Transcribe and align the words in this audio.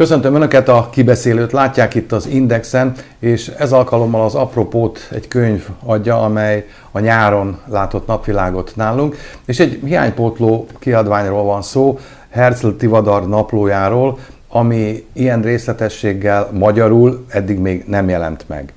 Köszöntöm 0.00 0.34
Önöket, 0.34 0.68
a 0.68 0.88
kibeszélőt 0.92 1.52
látják 1.52 1.94
itt 1.94 2.12
az 2.12 2.26
Indexen, 2.26 2.92
és 3.18 3.48
ez 3.48 3.72
alkalommal 3.72 4.24
az 4.24 4.34
apropót 4.34 5.08
egy 5.10 5.28
könyv 5.28 5.68
adja, 5.84 6.22
amely 6.22 6.66
a 6.90 6.98
nyáron 6.98 7.58
látott 7.66 8.06
napvilágot 8.06 8.72
nálunk, 8.76 9.16
és 9.46 9.60
egy 9.60 9.80
hiánypótló 9.84 10.66
kiadványról 10.78 11.44
van 11.44 11.62
szó, 11.62 11.98
Herzl 12.30 12.68
Tivadar 12.68 13.28
naplójáról, 13.28 14.18
ami 14.48 15.06
ilyen 15.12 15.42
részletességgel 15.42 16.48
magyarul 16.52 17.24
eddig 17.28 17.58
még 17.58 17.84
nem 17.86 18.08
jelent 18.08 18.44
meg. 18.48 18.72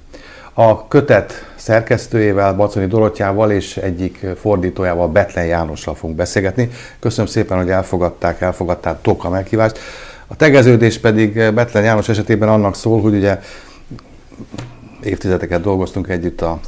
A 0.53 0.87
kötet 0.87 1.33
szerkesztőjével, 1.55 2.53
Baconi 2.53 2.85
Dorottyával 2.85 3.51
és 3.51 3.77
egyik 3.77 4.25
fordítójával, 4.39 5.07
Betlen 5.07 5.45
Jánossal 5.45 5.95
fogunk 5.95 6.17
beszélgetni. 6.17 6.69
Köszönöm 6.99 7.31
szépen, 7.31 7.57
hogy 7.57 7.69
elfogadták, 7.69 8.41
elfogadták 8.41 8.97
a 9.17 9.29
meghívást. 9.29 9.79
A 10.27 10.35
tegeződés 10.35 10.99
pedig 10.99 11.33
Betlen 11.53 11.83
János 11.83 12.09
esetében 12.09 12.49
annak 12.49 12.75
szól, 12.75 13.01
hogy 13.01 13.13
ugye 13.13 13.39
évtizedeket 15.03 15.61
dolgoztunk 15.61 16.07
együtt 16.07 16.41
a, 16.41 16.59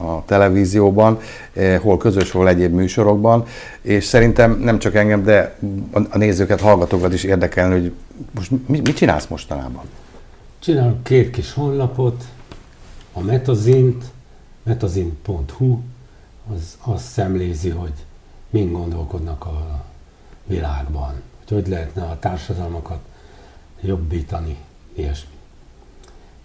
a 0.00 0.24
televízióban, 0.26 1.18
eh, 1.52 1.78
hol 1.80 1.96
közös, 1.96 2.30
hol 2.30 2.48
egyéb 2.48 2.74
műsorokban, 2.74 3.44
és 3.80 4.04
szerintem 4.04 4.58
nem 4.60 4.78
csak 4.78 4.94
engem, 4.94 5.24
de 5.24 5.56
a 6.10 6.18
nézőket, 6.18 6.60
hallgatókat 6.60 7.12
is 7.12 7.24
érdekelni, 7.24 7.80
hogy 7.80 7.92
most 8.34 8.50
mit, 8.50 8.86
mit 8.86 8.96
csinálsz 8.96 9.26
mostanában? 9.26 9.84
Csinálok 10.58 11.04
két 11.04 11.30
kis 11.30 11.52
honlapot, 11.52 12.24
a 13.12 13.20
Metazint, 13.20 14.04
metazint.hu, 14.62 15.78
az 16.54 16.76
azt 16.80 17.04
szemlézi, 17.04 17.68
hogy 17.68 17.92
mind 18.50 18.72
gondolkodnak 18.72 19.44
a 19.44 19.84
világban, 20.46 21.12
hogy 21.52 21.68
lehetne 21.68 22.02
a 22.02 22.18
társadalmakat 22.18 23.00
jobbítani, 23.80 24.56
ilyesmi. 24.92 25.34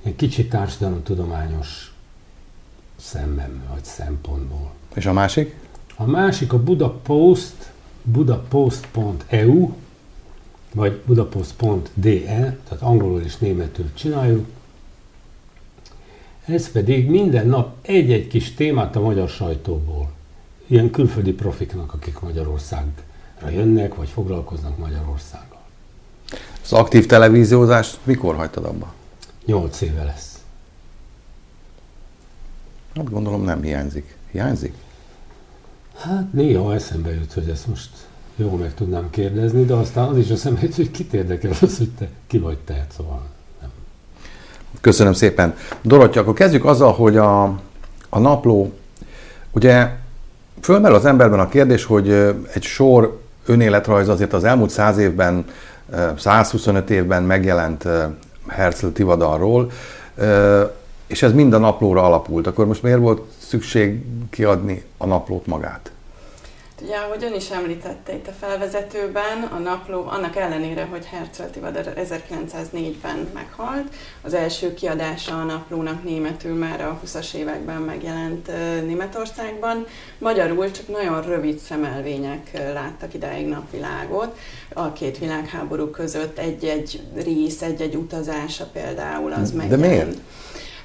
Egy 0.03 0.15
kicsit 0.15 0.49
társadalomtudományos 0.49 1.93
szemmem, 2.95 3.63
vagy 3.69 3.83
szempontból. 3.83 4.71
És 4.93 5.05
a 5.05 5.13
másik? 5.13 5.55
A 5.95 6.05
másik 6.05 6.53
a 6.53 6.63
Budapost, 6.63 7.71
budapost.eu, 8.03 9.73
vagy 10.73 11.01
budapost.de, 11.05 12.19
tehát 12.67 12.79
angolul 12.79 13.21
és 13.21 13.37
németül 13.37 13.93
csináljuk. 13.93 14.45
Ez 16.45 16.71
pedig 16.71 17.09
minden 17.09 17.47
nap 17.47 17.75
egy-egy 17.81 18.27
kis 18.27 18.53
témát 18.53 18.95
a 18.95 19.01
magyar 19.01 19.29
sajtóból. 19.29 20.11
Ilyen 20.67 20.91
külföldi 20.91 21.33
profiknak, 21.33 21.93
akik 21.93 22.19
Magyarországra 22.19 23.06
jönnek, 23.49 23.95
vagy 23.95 24.09
foglalkoznak 24.09 24.77
Magyarországgal. 24.77 25.61
Az 26.63 26.73
aktív 26.73 27.05
televíziózást 27.05 27.97
mikor 28.03 28.35
hagytad 28.35 28.65
abba? 28.65 28.93
Nyolc 29.45 29.81
éve 29.81 30.03
lesz. 30.03 30.37
Hát 32.95 33.09
gondolom 33.11 33.43
nem 33.43 33.61
hiányzik. 33.61 34.15
Hiányzik? 34.31 34.73
Hát 35.97 36.33
néha 36.33 36.73
eszembe 36.73 37.13
jut, 37.13 37.33
hogy 37.33 37.49
ezt 37.49 37.67
most 37.67 37.89
jól 38.35 38.57
meg 38.57 38.73
tudnám 38.73 39.09
kérdezni, 39.09 39.65
de 39.65 39.73
aztán 39.73 40.07
az 40.07 40.17
is 40.17 40.29
eszembe 40.29 40.59
jut, 40.61 40.75
hogy 40.75 40.91
kit 40.91 41.13
érdekel 41.13 41.51
az, 41.61 41.77
hogy 41.77 41.89
te 41.97 42.09
ki 42.27 42.37
vagy 42.37 42.57
te, 42.57 42.87
szóval 42.97 43.25
nem. 43.61 43.69
Köszönöm 44.81 45.13
szépen. 45.13 45.55
Dorottya, 45.81 46.19
akkor 46.19 46.33
kezdjük 46.33 46.65
azzal, 46.65 46.93
hogy 46.93 47.17
a, 47.17 47.43
a 48.09 48.19
napló, 48.19 48.73
ugye 49.51 49.89
fölmerül 50.61 50.97
az 50.97 51.05
emberben 51.05 51.39
a 51.39 51.47
kérdés, 51.47 51.83
hogy 51.83 52.09
egy 52.53 52.63
sor 52.63 53.21
önéletrajz 53.49 54.09
azért 54.09 54.33
az 54.33 54.43
elmúlt 54.43 54.69
száz 54.69 54.97
évben, 54.97 55.45
125 56.17 56.89
évben 56.89 57.23
megjelent 57.23 57.87
Herzl 58.47 58.87
Tivadarról, 58.87 59.71
és 61.07 61.23
ez 61.23 61.33
mind 61.33 61.53
a 61.53 61.57
naplóra 61.57 62.03
alapult. 62.03 62.47
Akkor 62.47 62.65
most 62.65 62.83
miért 62.83 62.99
volt 62.99 63.21
szükség 63.37 64.05
kiadni 64.29 64.83
a 64.97 65.05
naplót 65.05 65.45
magát? 65.45 65.91
Ugye, 66.81 66.95
ahogy 66.95 67.23
ön 67.23 67.33
is 67.33 67.49
említette 67.49 68.13
itt 68.13 68.27
a 68.27 68.31
felvezetőben, 68.31 69.43
a 69.51 69.57
napló 69.57 70.07
annak 70.07 70.35
ellenére, 70.35 70.83
hogy 70.85 71.05
Herzl 71.05 71.43
Tivadar 71.43 71.93
1904-ben 71.95 73.29
meghalt, 73.33 73.93
az 74.21 74.33
első 74.33 74.73
kiadása 74.73 75.39
a 75.39 75.43
naplónak 75.43 76.03
németül 76.03 76.55
már 76.55 76.81
a 76.81 76.99
20-as 77.05 77.33
években 77.33 77.81
megjelent 77.81 78.51
Németországban. 78.85 79.85
Magyarul 80.17 80.71
csak 80.71 80.87
nagyon 80.87 81.21
rövid 81.21 81.57
szemelvények 81.57 82.71
láttak 82.73 83.13
idáig 83.13 83.47
napvilágot. 83.47 84.37
A 84.73 84.93
két 84.93 85.17
világháború 85.17 85.89
között 85.89 86.37
egy-egy 86.37 87.01
rész, 87.15 87.61
egy-egy 87.61 87.95
utazása 87.95 88.65
például 88.65 89.33
az 89.33 89.51
megjelent. 89.51 89.81
De 89.81 89.87
miért? 89.87 90.17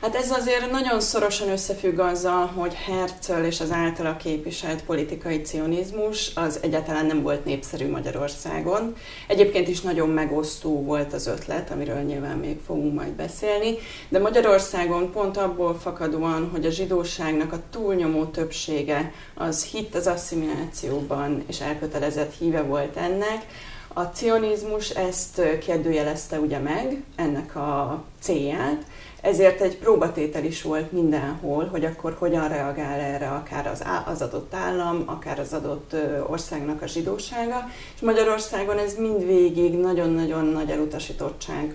Hát 0.02 0.14
ez 0.14 0.30
azért 0.30 0.70
nagyon 0.70 1.00
szorosan 1.00 1.48
összefügg 1.48 1.98
azzal, 1.98 2.46
hogy 2.46 2.74
Herzl 2.74 3.44
és 3.46 3.60
az 3.60 3.70
általa 3.70 4.16
képviselt 4.16 4.84
politikai 4.84 5.40
cionizmus 5.40 6.30
az 6.34 6.58
egyáltalán 6.62 7.06
nem 7.06 7.22
volt 7.22 7.44
népszerű 7.44 7.90
Magyarországon. 7.90 8.96
Egyébként 9.26 9.68
is 9.68 9.80
nagyon 9.80 10.08
megosztó 10.08 10.82
volt 10.82 11.12
az 11.12 11.26
ötlet, 11.26 11.70
amiről 11.70 12.00
nyilván 12.00 12.36
még 12.36 12.60
fogunk 12.66 12.94
majd 12.94 13.12
beszélni, 13.12 13.74
de 14.08 14.18
Magyarországon 14.18 15.12
pont 15.12 15.36
abból 15.36 15.78
fakadóan, 15.78 16.48
hogy 16.52 16.66
a 16.66 16.70
zsidóságnak 16.70 17.52
a 17.52 17.62
túlnyomó 17.70 18.24
többsége 18.24 19.12
az 19.34 19.64
hitt 19.64 19.94
az 19.94 20.06
asszimilációban 20.06 21.42
és 21.46 21.60
elkötelezett 21.60 22.34
híve 22.38 22.62
volt 22.62 22.96
ennek, 22.96 23.46
a 23.94 24.02
cionizmus 24.02 24.90
ezt 24.90 25.42
kérdőjelezte 25.58 26.38
ugye 26.38 26.58
meg, 26.58 27.02
ennek 27.16 27.56
a 27.56 28.04
célját, 28.20 28.82
ezért 29.22 29.60
egy 29.60 29.78
próbatétel 29.78 30.44
is 30.44 30.62
volt 30.62 30.92
mindenhol, 30.92 31.68
hogy 31.70 31.84
akkor 31.84 32.16
hogyan 32.18 32.48
reagál 32.48 33.00
erre 33.00 33.28
akár 33.28 33.66
az, 33.66 33.84
az 34.06 34.22
adott 34.22 34.54
állam, 34.54 35.02
akár 35.06 35.38
az 35.38 35.52
adott 35.52 35.96
országnak 36.26 36.82
a 36.82 36.86
zsidósága, 36.86 37.68
és 37.94 38.00
Magyarországon 38.00 38.78
ez 38.78 38.94
mindvégig 38.98 39.78
nagyon-nagyon 39.78 40.44
nagy 40.44 40.70
elutasítottság 40.70 41.74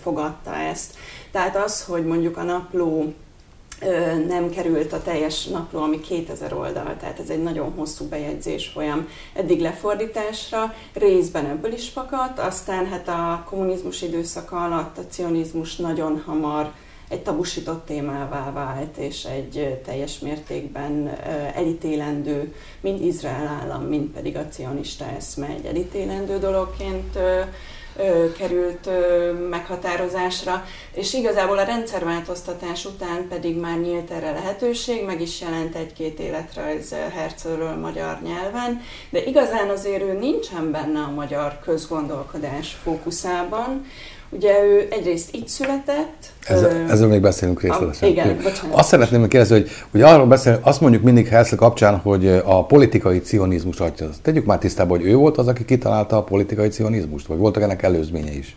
fogadta 0.00 0.54
ezt. 0.54 0.94
Tehát 1.30 1.56
az, 1.56 1.84
hogy 1.84 2.06
mondjuk 2.06 2.36
a 2.36 2.42
napló 2.42 3.12
nem 4.26 4.50
került 4.50 4.92
a 4.92 5.02
teljes 5.02 5.44
napló, 5.44 5.80
ami 5.80 6.00
2000 6.00 6.52
oldal, 6.52 6.96
tehát 7.00 7.20
ez 7.20 7.30
egy 7.30 7.42
nagyon 7.42 7.72
hosszú 7.76 8.04
bejegyzés 8.04 8.66
folyam 8.66 9.08
eddig 9.34 9.60
lefordításra, 9.60 10.74
részben 10.92 11.46
ebből 11.46 11.72
is 11.72 11.88
fakadt, 11.88 12.38
aztán 12.38 12.86
hát 12.86 13.08
a 13.08 13.44
kommunizmus 13.48 14.02
időszaka 14.02 14.64
alatt 14.64 14.98
a 14.98 15.06
cionizmus 15.10 15.76
nagyon 15.76 16.22
hamar 16.26 16.72
egy 17.08 17.22
tabusított 17.22 17.86
témává 17.86 18.52
vált, 18.52 18.96
és 18.96 19.24
egy 19.24 19.80
teljes 19.84 20.18
mértékben 20.18 21.08
elítélendő, 21.54 22.54
mind 22.80 23.00
Izrael 23.00 23.46
állam, 23.46 23.82
mind 23.82 24.08
pedig 24.08 24.36
a 24.36 24.48
cionista 24.48 25.04
eszme 25.16 25.46
egy 25.46 25.64
elítélendő 25.64 26.38
dologként 26.38 27.18
került 28.38 28.88
meghatározásra, 29.50 30.64
és 30.94 31.14
igazából 31.14 31.58
a 31.58 31.64
rendszerváltoztatás 31.64 32.84
után 32.84 33.28
pedig 33.28 33.56
már 33.56 33.78
nyílt 33.78 34.10
erre 34.10 34.30
lehetőség, 34.30 35.04
meg 35.04 35.20
is 35.20 35.40
jelent 35.40 35.74
egy-két 35.74 36.18
életrajz 36.18 36.94
Herzlről 37.14 37.76
magyar 37.76 38.18
nyelven, 38.22 38.82
de 39.10 39.24
igazán 39.24 39.68
azért 39.68 40.02
ő 40.02 40.12
nincsen 40.12 40.70
benne 40.70 41.00
a 41.00 41.10
magyar 41.10 41.58
közgondolkodás 41.64 42.76
fókuszában, 42.82 43.86
Ugye 44.30 44.64
ő 44.64 44.88
egyrészt 44.90 45.34
itt 45.34 45.48
született. 45.48 46.32
Ezzel, 46.46 46.70
ö, 46.70 46.90
ezzel 46.90 47.08
még 47.08 47.20
beszélünk 47.20 47.62
részletesen. 47.62 48.08
A, 48.08 48.10
igen, 48.10 48.36
bocsánat. 48.42 48.78
Azt 48.78 48.88
szeretném 48.88 49.28
kérdezni, 49.28 49.56
hogy, 49.56 49.70
hogy 49.90 50.02
arról 50.02 50.26
beszél, 50.26 50.58
azt 50.62 50.80
mondjuk 50.80 51.02
mindig 51.02 51.26
Herzl 51.26 51.54
kapcsán, 51.54 51.96
hogy 51.96 52.28
a 52.44 52.66
politikai 52.66 53.20
cionizmus 53.20 53.80
atya. 53.80 54.08
Tegyük 54.22 54.44
már 54.44 54.58
tisztába, 54.58 54.96
hogy 54.96 55.04
ő 55.04 55.14
volt 55.14 55.38
az, 55.38 55.48
aki 55.48 55.64
kitalálta 55.64 56.16
a 56.16 56.22
politikai 56.22 56.68
cionizmust, 56.68 57.26
vagy 57.26 57.38
voltak 57.38 57.62
ennek 57.62 57.82
előzménye 57.82 58.32
is? 58.32 58.56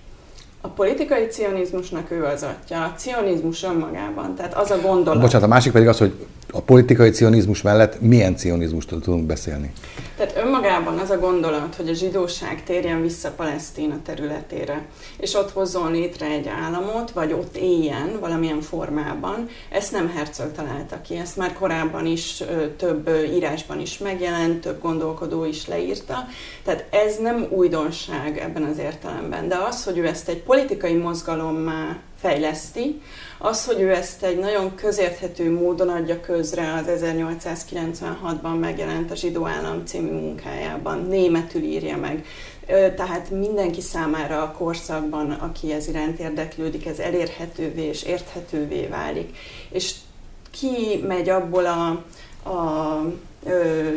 A 0.62 0.68
politikai 0.68 1.28
cionizmusnak 1.28 2.12
ő 2.12 2.24
az 2.24 2.44
atya, 2.44 2.84
a 2.84 2.94
cionizmus 2.98 3.64
önmagában, 3.64 4.36
tehát 4.36 4.54
az 4.54 4.72
a 4.72 4.78
gondolat. 4.82 5.22
Bocsánat, 5.22 5.48
a 5.48 5.50
másik 5.54 5.72
pedig 5.72 5.88
az, 5.88 5.98
hogy 5.98 6.14
a 6.52 6.62
politikai 6.62 7.12
cionizmus 7.12 7.62
mellett 7.62 8.02
milyen 8.02 8.36
cionizmust 8.36 8.88
tudunk 8.88 9.26
beszélni? 9.26 9.72
Tehát 10.18 10.38
önmagában 10.38 10.98
az 10.98 11.10
a 11.10 11.20
gondolat, 11.20 11.76
hogy 11.76 11.90
a 11.90 11.94
zsidóság 11.94 12.64
térjen 12.64 13.02
vissza 13.02 13.32
Palesztina 13.32 14.00
területére, 14.06 14.86
és 15.18 15.34
ott 15.34 15.52
hozzon 15.52 15.92
létre 15.92 16.26
egy 16.26 16.48
államot, 16.48 17.12
vagy 17.12 17.34
ott 17.34 17.58
éljen 17.58 18.18
valamilyen 18.20 18.62
formában, 18.62 19.48
ezt 19.70 19.92
nem 19.92 20.12
Herzl 20.16 20.44
találta 20.56 21.02
ki, 21.02 21.16
ezt 21.16 21.38
már 21.38 21.54
korábban 21.54 22.06
is 22.06 22.44
több 22.78 23.10
írásban 23.34 23.80
is 23.80 23.98
megjelent, 23.98 24.62
több 24.62 24.82
gondolkodó 24.82 25.46
is 25.46 25.68
leírta, 25.68 26.28
tehát 26.64 26.86
ez 26.90 27.18
nem 27.22 27.48
újdonság 27.50 28.38
ebben 28.38 28.64
az 28.64 28.78
értelemben, 28.78 29.48
de 29.48 29.56
az, 29.56 29.84
hogy 29.84 29.98
ő 29.98 30.06
ezt 30.06 30.30
egy 30.30 30.42
politikai 30.42 30.94
mozgalommá 30.94 31.98
fejleszti. 32.22 33.02
Az, 33.44 33.66
hogy 33.66 33.82
ő 33.82 33.92
ezt 33.92 34.24
egy 34.24 34.40
nagyon 34.40 34.76
közérthető 34.76 35.52
módon 35.52 35.90
adja 35.90 36.20
közre 36.20 36.74
az 36.74 37.02
1896-ban 37.04 38.60
megjelent 38.60 39.12
a 39.12 39.16
Zsidó 39.16 39.48
Állam 39.48 39.86
című 39.86 40.12
munkájában, 40.12 41.06
németül 41.10 41.62
írja 41.62 41.98
meg. 41.98 42.26
Tehát 42.96 43.30
mindenki 43.30 43.82
számára 43.82 44.42
a 44.42 44.52
korszakban, 44.52 45.32
aki 45.32 45.72
ez 45.72 45.88
iránt 45.88 46.20
érdeklődik, 46.20 46.86
ez 46.86 47.00
elérhetővé 47.00 47.84
és 47.84 48.04
érthetővé 48.04 48.86
válik. 48.86 49.38
És 49.70 49.94
ki 50.52 51.04
megy 51.08 51.30
abból 51.30 51.66
a, 51.66 51.88
a 52.50 53.02
ö, 53.46 53.90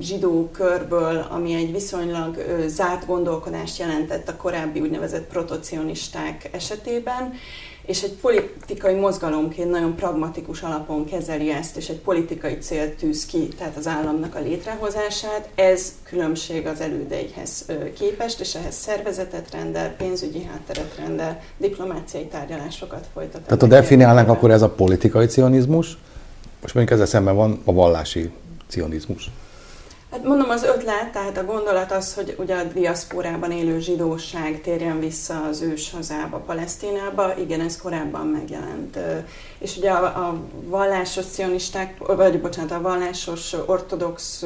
zsidó 0.00 0.50
körből, 0.52 1.26
ami 1.30 1.54
egy 1.54 1.72
viszonylag 1.72 2.36
ö, 2.36 2.68
zárt 2.68 3.06
gondolkodást 3.06 3.78
jelentett 3.78 4.28
a 4.28 4.36
korábbi 4.36 4.80
úgynevezett 4.80 5.28
protocionisták 5.28 6.48
esetében, 6.52 7.34
és 7.88 8.02
egy 8.02 8.12
politikai 8.12 8.94
mozgalomként 8.94 9.70
nagyon 9.70 9.94
pragmatikus 9.94 10.62
alapon 10.62 11.04
kezeli 11.04 11.50
ezt, 11.50 11.76
és 11.76 11.88
egy 11.88 11.98
politikai 11.98 12.58
célt 12.58 12.96
tűz 12.96 13.26
ki, 13.26 13.48
tehát 13.58 13.76
az 13.76 13.86
államnak 13.86 14.34
a 14.34 14.40
létrehozását. 14.40 15.48
Ez 15.54 15.92
különbség 16.02 16.66
az 16.66 16.80
elődeihez 16.80 17.66
képest, 17.98 18.40
és 18.40 18.54
ehhez 18.54 18.74
szervezetet 18.74 19.50
rendel, 19.50 19.94
pénzügyi 19.96 20.42
hátteret 20.42 20.96
rendel, 20.96 21.40
diplomáciai 21.56 22.26
tárgyalásokat 22.26 23.06
folytat. 23.12 23.42
Tehát 23.42 23.62
a 23.62 23.66
definiálnánk 23.66 24.28
akkor 24.28 24.50
ez 24.50 24.62
a 24.62 24.68
politikai 24.68 25.26
cionizmus, 25.26 25.98
most 26.60 26.74
mondjuk 26.74 26.94
ezzel 26.94 27.06
szemben 27.06 27.36
van 27.36 27.60
a 27.64 27.72
vallási 27.72 28.30
cionizmus. 28.66 29.30
Hát 30.10 30.24
mondom, 30.24 30.50
az 30.50 30.62
ötlet, 30.62 31.12
tehát 31.12 31.38
a 31.38 31.44
gondolat 31.44 31.92
az, 31.92 32.14
hogy 32.14 32.34
ugye 32.38 32.56
a 32.56 32.64
diaszporában 32.64 33.50
élő 33.50 33.78
zsidóság 33.80 34.60
térjen 34.60 35.00
vissza 35.00 35.42
az 35.42 35.60
ős 35.60 35.90
hazába, 35.90 36.38
Palesztinába, 36.38 37.36
igen, 37.38 37.60
ez 37.60 37.76
korábban 37.76 38.26
megjelent. 38.26 38.98
És 39.58 39.76
ugye 39.76 39.90
a, 39.90 40.04
a 40.04 40.40
vallásos 40.64 41.24
cionisták, 41.24 41.98
vagy 41.98 42.40
bocsánat, 42.40 42.70
a 42.70 42.80
vallásos 42.80 43.52
ortodox 43.66 44.44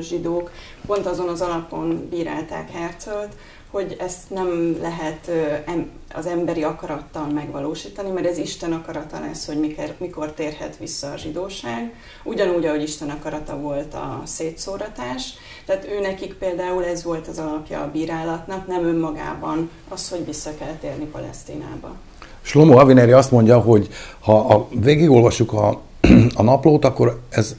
zsidók 0.00 0.50
pont 0.86 1.06
azon 1.06 1.28
az 1.28 1.40
alapon 1.40 2.08
bírálták 2.10 2.70
Herzelt, 2.70 3.32
hogy 3.74 3.96
ezt 3.98 4.30
nem 4.30 4.78
lehet 4.80 5.30
az 6.14 6.26
emberi 6.26 6.62
akarattal 6.62 7.26
megvalósítani, 7.26 8.10
mert 8.10 8.26
ez 8.26 8.38
Isten 8.38 8.72
akarata 8.72 9.20
lesz, 9.20 9.46
hogy 9.46 9.60
mikor, 9.60 9.94
mikor 9.98 10.32
térhet 10.32 10.76
vissza 10.76 11.10
a 11.10 11.16
zsidóság. 11.16 11.94
Ugyanúgy, 12.24 12.66
ahogy 12.66 12.82
Isten 12.82 13.10
akarata 13.10 13.56
volt 13.56 13.94
a 13.94 14.22
szétszóratás. 14.24 15.32
Tehát 15.66 15.88
ő 15.90 16.00
nekik 16.00 16.34
például 16.34 16.84
ez 16.84 17.04
volt 17.04 17.28
az 17.28 17.38
alapja 17.38 17.80
a 17.80 17.90
bírálatnak, 17.90 18.66
nem 18.66 18.84
önmagában 18.84 19.70
az, 19.88 20.08
hogy 20.08 20.24
vissza 20.24 20.50
kell 20.58 20.74
térni 20.80 21.04
Palesztinába. 21.04 21.94
Slomo 22.42 22.78
Avineri 22.78 23.12
azt 23.12 23.30
mondja, 23.30 23.60
hogy 23.60 23.88
ha 24.20 24.38
a, 24.38 24.68
végigolvassuk 24.80 25.52
a, 25.52 25.80
a 26.40 26.42
naplót, 26.42 26.84
akkor 26.84 27.20
ez 27.28 27.56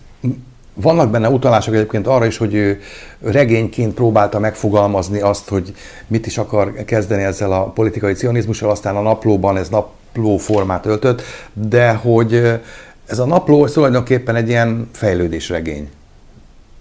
vannak 0.76 1.12
benne 1.12 1.30
utalások 1.30 1.74
egyébként 1.74 2.08
arra 2.08 2.26
is, 2.26 2.38
hogy 2.38 2.54
ő 2.54 2.82
regényként 3.22 3.94
próbálta 3.94 4.40
megfogalmazni 4.40 5.22
azt, 5.22 5.50
hogy 5.50 5.74
mit 6.08 6.26
is 6.26 6.38
akar 6.38 6.74
kezdeni 6.86 7.24
ezzel 7.24 7.52
a 7.52 7.64
politikai 7.64 8.14
cionizmussal, 8.14 8.70
aztán 8.70 8.96
a 8.96 9.02
naplóban 9.02 9.58
ez 9.58 9.70
napló 9.70 10.38
formát 10.38 10.86
öltött, 10.86 11.22
de 11.54 11.94
hogy 11.94 12.62
ez 13.06 13.20
a 13.20 13.26
napló 13.26 13.68
tulajdonképpen 13.68 14.36
egy 14.36 14.48
ilyen 14.48 14.90
fejlődésregény. 14.92 15.90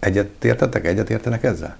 Egyet 0.00 0.44
értetek? 0.44 0.86
Egyet 0.86 1.10
értenek 1.10 1.44
ezzel? 1.44 1.76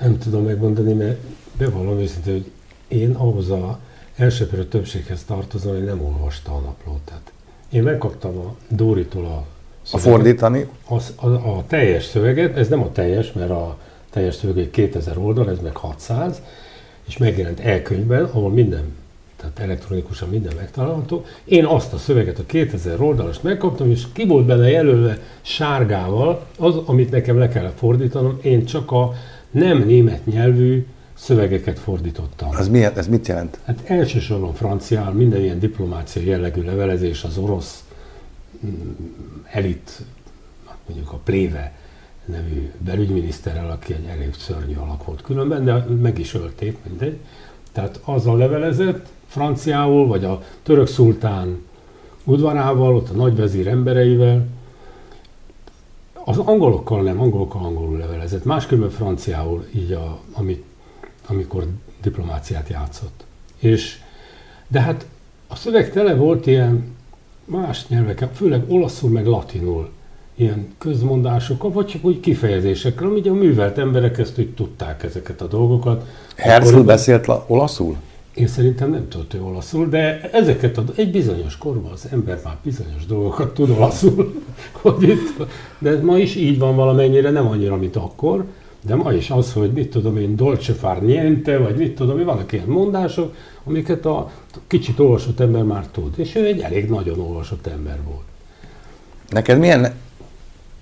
Nem 0.00 0.18
tudom 0.18 0.44
megmondani, 0.44 0.92
mert 0.92 1.18
bevallom 1.58 1.98
őszintén, 1.98 2.32
hogy 2.32 2.50
én 2.88 3.10
ahhoz 3.10 3.50
a 3.50 3.78
elsőprő 4.16 4.64
többséghez 4.64 5.24
tartozom, 5.24 5.72
hogy 5.72 5.84
nem 5.84 6.04
olvasta 6.04 6.52
a 6.52 6.60
naplót. 6.60 7.00
Tehát 7.04 7.32
én 7.70 7.82
megkaptam 7.82 8.38
a 8.38 8.54
Dóritól 8.68 9.24
a 9.24 9.46
a 9.90 9.98
fordítani? 9.98 10.66
Az, 10.88 11.12
a, 11.16 11.26
a 11.26 11.64
teljes 11.66 12.04
szöveget, 12.04 12.56
ez 12.56 12.68
nem 12.68 12.82
a 12.82 12.92
teljes, 12.92 13.32
mert 13.32 13.50
a 13.50 13.76
teljes 14.10 14.34
szöveg 14.34 14.70
2000 14.70 15.18
oldal, 15.18 15.50
ez 15.50 15.58
meg 15.62 15.76
600, 15.76 16.42
és 17.06 17.16
megjelent 17.16 17.60
elkönyvben, 17.60 18.24
ahol 18.24 18.50
minden, 18.50 18.84
tehát 19.36 19.58
elektronikusan 19.58 20.28
minden 20.28 20.52
megtalálható. 20.56 21.24
Én 21.44 21.64
azt 21.64 21.92
a 21.92 21.98
szöveget, 21.98 22.38
a 22.38 22.46
2000 22.46 23.00
oldalast 23.00 23.42
megkaptam, 23.42 23.90
és 23.90 24.02
ki 24.12 24.26
volt 24.26 24.46
benne 24.46 24.70
jelölve 24.70 25.18
sárgával, 25.40 26.46
az, 26.58 26.74
amit 26.84 27.10
nekem 27.10 27.38
le 27.38 27.48
kellett 27.48 27.78
fordítanom, 27.78 28.38
én 28.42 28.64
csak 28.64 28.90
a 28.90 29.12
nem 29.50 29.78
német 29.86 30.26
nyelvű 30.26 30.86
szövegeket 31.14 31.78
fordítottam. 31.78 32.48
Ez, 32.58 32.68
miért, 32.68 32.96
ez 32.96 33.08
mit 33.08 33.28
jelent? 33.28 33.58
Hát 33.64 33.78
elsősorban 33.84 34.54
franciál, 34.54 35.12
minden 35.12 35.40
ilyen 35.40 35.58
diplomáciai 35.58 36.26
jellegű 36.26 36.62
levelezés, 36.62 37.24
az 37.24 37.38
orosz 37.38 37.84
elit, 39.44 40.02
mondjuk 40.86 41.12
a 41.12 41.16
Pléve 41.16 41.72
nevű 42.24 42.70
belügyminiszterrel, 42.78 43.70
aki 43.70 43.92
egy 43.92 44.06
elég 44.06 44.34
szörnyű 44.34 44.74
alak 44.74 45.04
volt 45.04 45.22
különben, 45.22 45.64
de 45.64 45.74
meg 46.00 46.18
is 46.18 46.34
ölték, 46.34 46.78
mindegy. 46.88 47.18
Tehát 47.72 48.00
azzal 48.04 48.36
levelezett, 48.36 49.06
franciául, 49.26 50.06
vagy 50.06 50.24
a 50.24 50.42
török 50.62 50.86
szultán 50.86 51.62
udvarával, 52.24 52.96
ott 52.96 53.08
a 53.08 53.14
nagyvezír 53.14 53.68
embereivel, 53.68 54.46
az 56.24 56.38
angolokkal 56.38 57.02
nem, 57.02 57.20
angolokkal 57.20 57.64
angolul 57.64 57.98
levelezett, 57.98 58.44
máskülönben 58.44 58.90
franciául, 58.90 59.66
így 59.74 59.92
a, 59.92 60.18
amit, 60.32 60.64
amikor 61.26 61.66
diplomáciát 62.02 62.68
játszott. 62.68 63.24
És, 63.58 63.98
de 64.68 64.80
hát 64.80 65.06
a 65.48 65.56
szöveg 65.56 65.90
tele 65.90 66.14
volt 66.14 66.46
ilyen 66.46 66.91
más 67.52 67.88
nyelveken, 67.88 68.30
főleg 68.32 68.62
olaszul 68.68 69.10
meg 69.10 69.26
latinul 69.26 69.88
ilyen 70.34 70.74
közmondásokkal, 70.78 71.70
vagy 71.70 71.86
csak 71.86 72.04
úgy 72.04 72.20
kifejezésekkel, 72.20 73.06
amit 73.06 73.26
a 73.26 73.32
művelt 73.32 73.78
emberek 73.78 74.18
ezt 74.18 74.38
úgy 74.38 74.54
tudták 74.54 75.02
ezeket 75.02 75.40
a 75.40 75.46
dolgokat. 75.46 76.06
Herzl 76.36 76.72
Akkor, 76.74 76.84
beszélt 76.84 77.26
la- 77.26 77.44
olaszul? 77.46 77.96
Én 78.34 78.46
szerintem 78.46 78.90
nem 78.90 79.08
tudta 79.08 79.36
ő 79.36 79.42
olaszul, 79.42 79.88
de 79.88 80.30
ezeket 80.32 80.78
a, 80.78 80.84
egy 80.94 81.10
bizonyos 81.10 81.58
korban 81.58 81.92
az 81.92 82.08
ember 82.10 82.40
már 82.44 82.56
bizonyos 82.62 83.06
dolgokat 83.06 83.54
tud 83.54 83.70
olaszul, 83.70 84.42
hogy 84.82 85.02
itt, 85.02 85.46
de 85.78 86.02
ma 86.02 86.18
is 86.18 86.34
így 86.34 86.58
van 86.58 86.76
valamennyire, 86.76 87.30
nem 87.30 87.46
annyira, 87.46 87.76
mint 87.76 87.96
akkor, 87.96 88.44
de 88.86 88.94
ma 88.94 89.12
is 89.12 89.30
az, 89.30 89.52
hogy 89.52 89.70
mit 89.72 89.90
tudom 89.90 90.16
én, 90.16 90.36
dolce 90.36 90.72
far 90.72 91.02
niente, 91.02 91.58
vagy 91.58 91.76
mit 91.76 91.94
tudom 91.94 92.18
én, 92.18 92.24
vannak 92.24 92.52
ilyen 92.52 92.66
mondások, 92.66 93.34
amiket 93.64 94.06
a 94.06 94.30
kicsit 94.66 94.98
olvasott 94.98 95.40
ember 95.40 95.62
már 95.62 95.86
tud. 95.86 96.18
És 96.18 96.34
ő 96.34 96.46
egy 96.46 96.60
elég 96.60 96.88
nagyon 96.88 97.20
olvasott 97.20 97.66
ember 97.66 97.98
volt. 98.04 98.24
Neked 99.28 99.58
milyen 99.58 99.94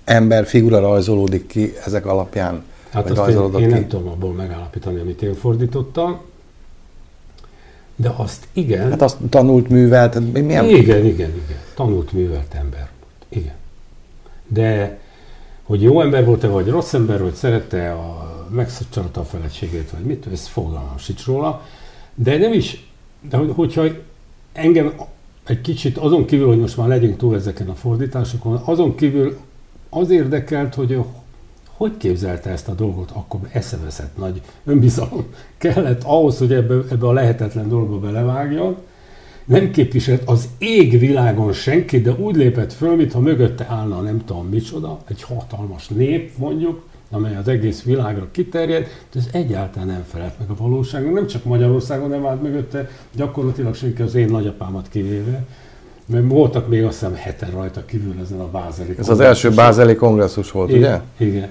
ember 0.03 0.45
figura 0.45 0.79
rajzolódik 0.79 1.47
ki 1.47 1.73
ezek 1.85 2.05
alapján? 2.05 2.63
Hát 2.91 3.09
azt 3.09 3.29
én, 3.29 3.61
én 3.61 3.67
nem 3.67 3.87
tudom 3.87 4.07
abból 4.07 4.33
megállapítani, 4.33 4.99
amit 4.99 5.21
én 5.21 5.33
fordítottam. 5.33 6.19
De 7.95 8.13
azt 8.15 8.47
igen. 8.53 8.89
Hát 8.89 9.01
azt 9.01 9.17
tanult, 9.29 9.69
művelt, 9.69 10.33
milyen? 10.33 10.65
Igen, 10.65 11.05
igen, 11.05 11.29
igen. 11.29 11.59
Tanult, 11.75 12.11
művelt 12.11 12.53
ember 12.53 12.89
volt. 12.99 13.43
Igen. 13.43 13.53
De 14.47 14.99
hogy 15.63 15.81
jó 15.81 16.01
ember 16.01 16.25
volt-e, 16.25 16.47
vagy 16.47 16.67
rossz 16.67 16.93
ember, 16.93 17.21
vagy 17.21 17.33
szerette 17.33 17.91
a 17.91 18.29
megszocsolta 18.49 19.19
a 19.19 19.23
feleségét, 19.23 19.89
vagy 19.89 20.03
mit, 20.03 20.27
ez 20.31 20.47
fogalmam 20.47 20.97
sincs 20.97 21.25
róla. 21.25 21.61
De 22.15 22.37
nem 22.37 22.53
is, 22.53 22.87
de 23.29 23.37
hogyha 23.37 23.85
engem 24.53 24.93
egy 25.45 25.61
kicsit 25.61 25.97
azon 25.97 26.25
kívül, 26.25 26.47
hogy 26.47 26.59
most 26.59 26.77
már 26.77 26.87
legyünk 26.87 27.17
túl 27.17 27.35
ezeken 27.35 27.69
a 27.69 27.75
fordításokon, 27.75 28.61
azon 28.65 28.95
kívül 28.95 29.37
az 29.89 30.09
érdekelt, 30.09 30.75
hogy 30.75 30.97
hogy 31.81 31.97
képzelte 31.97 32.49
ezt 32.49 32.67
a 32.67 32.73
dolgot, 32.73 33.11
akkor 33.11 33.39
eszeveszett 33.51 34.17
nagy 34.17 34.41
önbizalom 34.65 35.25
kellett 35.57 36.03
ahhoz, 36.03 36.37
hogy 36.37 36.53
ebbe, 36.53 36.73
ebbe 36.73 37.07
a 37.07 37.11
lehetetlen 37.11 37.69
dolgba 37.69 37.99
belevágjon. 37.99 38.75
Nem 39.45 39.71
képviselt 39.71 40.21
az 40.25 40.49
ég 40.57 40.99
világon 40.99 41.53
senki, 41.53 42.01
de 42.01 42.11
úgy 42.11 42.35
lépett 42.35 42.73
föl, 42.73 42.95
mintha 42.95 43.19
mögötte 43.19 43.65
állna 43.69 44.01
nem 44.01 44.25
tudom 44.25 44.47
micsoda, 44.47 44.99
egy 45.07 45.21
hatalmas 45.21 45.87
nép 45.87 46.37
mondjuk, 46.37 46.83
amely 47.11 47.35
az 47.35 47.47
egész 47.47 47.83
világra 47.83 48.27
kiterjed, 48.31 48.87
de 49.13 49.19
ez 49.19 49.27
egyáltalán 49.31 49.87
nem 49.87 50.03
felelt 50.09 50.39
meg 50.39 50.49
a 50.49 50.55
valóságnak. 50.57 51.13
Nem 51.13 51.27
csak 51.27 51.43
Magyarországon 51.43 52.09
nem 52.09 52.25
állt 52.25 52.41
mögötte, 52.41 52.89
gyakorlatilag 53.15 53.75
senki 53.75 54.01
az 54.01 54.15
én 54.15 54.29
nagyapámat 54.29 54.87
kivéve, 54.89 55.45
mert 56.05 56.27
voltak 56.27 56.67
még 56.67 56.83
azt 56.83 56.99
hiszem 56.99 57.15
heten 57.15 57.51
rajta 57.51 57.85
kívül 57.85 58.15
ezen 58.21 58.39
a 58.39 58.49
bázeli 58.49 58.95
Ez 58.97 59.09
az 59.09 59.19
első 59.19 59.49
bázeli 59.49 59.95
kongresszus 59.95 60.51
volt, 60.51 60.69
igen, 60.69 60.79
ugye? 61.17 61.27
Igen. 61.27 61.49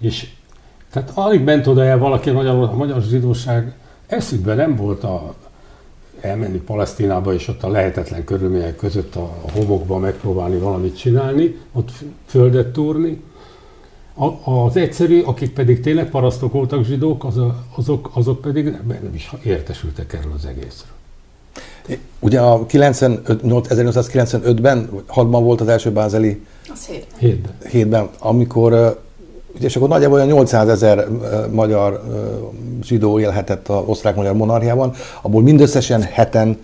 És 0.00 0.28
tehát 0.92 1.10
alig 1.14 1.44
ment 1.44 1.66
oda 1.66 1.84
el 1.84 1.98
valaki 1.98 2.30
a 2.30 2.32
magyar, 2.32 2.54
a 2.54 2.76
magyar 2.76 3.02
zsidóság 3.02 3.72
eszükben 4.06 4.56
nem 4.56 4.76
volt 4.76 5.04
a, 5.04 5.34
elmenni 6.20 6.58
Palesztinába, 6.58 7.34
és 7.34 7.48
ott 7.48 7.62
a 7.62 7.68
lehetetlen 7.68 8.24
körülmények 8.24 8.76
között 8.76 9.14
a, 9.14 9.34
homokba 9.52 9.98
megpróbálni 9.98 10.58
valamit 10.58 10.98
csinálni, 10.98 11.56
ott 11.72 11.90
földet 12.26 12.72
túrni, 12.72 13.20
az 14.44 14.76
egyszerű, 14.76 15.22
akik 15.22 15.52
pedig 15.52 15.80
tényleg 15.80 16.10
parasztok 16.10 16.52
voltak 16.52 16.84
zsidók, 16.84 17.24
az, 17.24 17.34
azok, 17.76 18.10
azok 18.12 18.40
pedig 18.40 18.64
nem, 18.64 18.86
nem 18.86 19.14
is 19.14 19.32
értesültek 19.44 20.12
erről 20.12 20.32
az 20.36 20.44
egészről. 20.44 20.90
Ugye 22.18 22.40
a 22.40 22.66
1895-ben, 22.66 24.88
6-ban 25.14 25.40
volt 25.42 25.60
az 25.60 25.68
első 25.68 25.90
bázeli 25.90 26.40
Az 26.72 26.86
hétben. 26.86 27.18
Hétben. 27.18 27.52
hétben, 27.70 28.08
amikor 28.18 28.72
ö, 28.72 28.88
ugye, 29.56 29.66
és 29.66 29.76
akkor 29.76 29.88
nagyjából 29.88 30.16
olyan 30.16 30.28
800 30.28 30.68
ezer 30.68 31.08
magyar 31.50 32.02
zsidó 32.82 33.20
élhetett 33.20 33.68
az 33.68 33.82
osztrák-magyar 33.86 34.34
monarchiában, 34.34 34.92
abból 35.22 35.42
mindösszesen 35.42 36.02
heten 36.02 36.58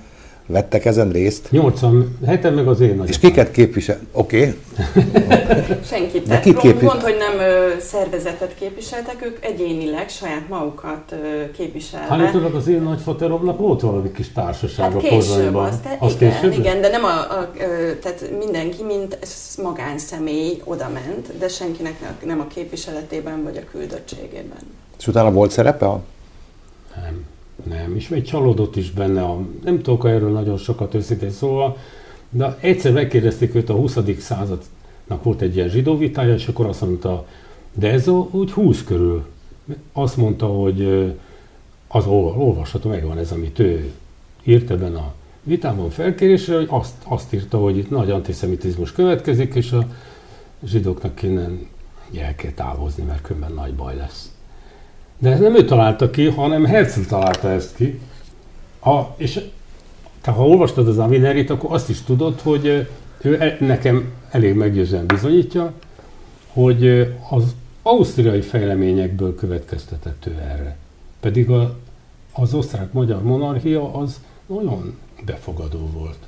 vettek 0.47 0.85
ezen 0.85 1.11
részt. 1.11 1.51
87 1.51 2.55
meg 2.55 2.69
az 2.69 2.81
én 2.81 2.89
És 2.89 2.97
nagyapám. 2.97 3.21
kiket 3.21 3.51
képvisel? 3.51 3.99
Oké, 4.13 4.39
okay. 4.39 4.55
Senkit. 5.91 6.27
De 6.27 6.41
kit 6.41 6.53
mond, 6.53 6.67
képvis- 6.67 6.89
mond, 6.89 7.03
hogy 7.03 7.17
nem 7.19 7.39
ö, 7.47 7.69
szervezetet 7.81 8.55
képviseltek, 8.55 9.25
ők 9.27 9.45
egyénileg 9.45 10.09
saját 10.09 10.49
magukat 10.49 11.13
ö, 11.13 11.51
képviselve. 11.51 12.07
Állítólag 12.15 12.55
az 12.55 12.69
én 12.69 12.83
nagyfateromnak 12.83 13.59
volt 13.59 13.81
valami 13.81 14.13
kis 14.13 14.33
társaság 14.33 14.85
Hát 14.87 14.95
a 14.95 14.99
később 14.99 15.17
Pozsonyban. 15.19 15.65
az, 15.69 15.79
tehát 15.83 16.03
Az 16.03 16.13
igen, 16.15 16.33
később? 16.33 16.53
igen, 16.59 16.81
de 16.81 16.89
nem 16.89 17.05
a, 17.05 17.09
a, 17.39 17.51
ö, 17.59 17.95
tehát 18.03 18.31
mindenki, 18.39 18.83
mint 18.83 19.19
magánszemély 19.63 20.61
oda 20.65 20.89
ment, 20.93 21.39
de 21.39 21.49
senkinek 21.49 22.01
ne- 22.01 22.27
nem 22.27 22.41
a 22.41 22.47
képviseletében 22.47 23.43
vagy 23.43 23.57
a 23.57 23.71
küldöttségében. 23.71 24.59
és 24.99 25.07
utána 25.07 25.31
volt 25.33 25.51
szerepe? 25.51 25.87
Nem, 25.87 27.25
nem. 27.69 27.97
És 27.97 28.09
még 28.09 28.23
csalódott 28.23 28.77
is 28.77 28.91
benne. 28.91 29.23
A, 29.23 29.41
nem 29.65 29.83
tudok 29.83 30.07
erről 30.07 30.31
nagyon 30.31 30.57
sokat 30.57 30.95
őszintén 30.95 31.31
szóval, 31.31 31.77
de 32.31 32.57
egyszer 32.61 32.93
megkérdezték 32.93 33.55
őt 33.55 33.71
a 33.71 33.75
20. 33.75 33.99
századnak 34.19 35.23
volt 35.23 35.41
egy 35.41 35.57
ilyen 35.57 35.69
zsidó 35.69 35.97
vitája, 35.97 36.35
és 36.35 36.49
akkor 36.49 36.67
azt 36.67 36.81
mondta, 36.81 37.27
de 37.75 37.91
ez 37.91 38.09
a, 38.09 38.29
úgy 38.31 38.51
20 38.51 38.85
körül. 38.85 39.25
Azt 39.93 40.17
mondta, 40.17 40.47
hogy 40.47 40.83
az 41.89 42.07
ol- 42.07 42.37
olvasható, 42.37 42.89
megvan 42.89 43.19
ez, 43.19 43.33
amit 43.33 43.59
ő 43.59 43.93
írt 44.45 44.71
ebben 44.71 44.95
a 44.95 45.13
vitában 45.43 45.91
felkérésre, 45.91 46.57
hogy 46.57 46.67
azt, 46.71 46.95
azt 47.05 47.33
írta, 47.33 47.59
hogy 47.59 47.77
itt 47.77 47.91
nagy 47.91 48.11
antiszemitizmus 48.11 48.93
következik, 48.93 49.55
és 49.55 49.73
a 49.73 49.89
zsidóknak 50.65 51.23
innen 51.23 51.69
el 52.15 52.35
kell 52.35 52.51
távozni, 52.51 53.05
mert 53.05 53.23
különben 53.23 53.53
nagy 53.53 53.75
baj 53.75 53.97
lesz. 53.97 54.31
De 55.19 55.31
ez 55.31 55.39
nem 55.39 55.57
ő 55.57 55.65
találta 55.65 56.11
ki, 56.11 56.27
hanem 56.27 56.65
Herzl 56.65 57.01
találta 57.01 57.51
ezt 57.51 57.75
ki. 57.75 58.01
A, 58.81 59.01
és 59.17 59.41
te, 60.21 60.31
ha 60.31 60.49
olvastad 60.49 60.89
az 60.89 60.99
Avinerit, 60.99 61.51
akkor 61.51 61.73
azt 61.73 61.89
is 61.89 62.03
tudod, 62.03 62.41
hogy 62.41 62.89
ő 63.21 63.41
e- 63.41 63.57
nekem 63.61 64.13
elég 64.31 64.55
meggyőzően 64.55 65.07
bizonyítja, 65.07 65.73
hogy 66.53 66.87
az 67.31 67.55
ausztriai 67.83 68.41
fejleményekből 68.41 69.35
következtetett 69.35 70.27
ő 70.27 70.39
erre. 70.51 70.77
Pedig 71.21 71.51
a, 71.51 71.77
az 72.33 72.55
osztrák-magyar 72.55 73.23
monarchia 73.23 73.95
az 73.95 74.21
nagyon 74.47 74.99
befogadó 75.25 75.91
volt. 75.93 76.19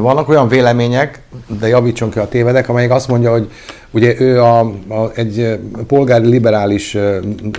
Vannak 0.00 0.28
olyan 0.28 0.48
vélemények, 0.48 1.22
de 1.60 1.68
javítson 1.68 2.10
ki 2.10 2.18
a 2.18 2.28
tévedek, 2.28 2.68
amelyik 2.68 2.90
azt 2.90 3.08
mondja, 3.08 3.30
hogy 3.30 3.50
ugye 3.90 4.20
ő 4.20 4.42
a, 4.42 4.58
a, 4.88 5.10
egy 5.14 5.58
polgári 5.86 6.28
liberális 6.28 6.96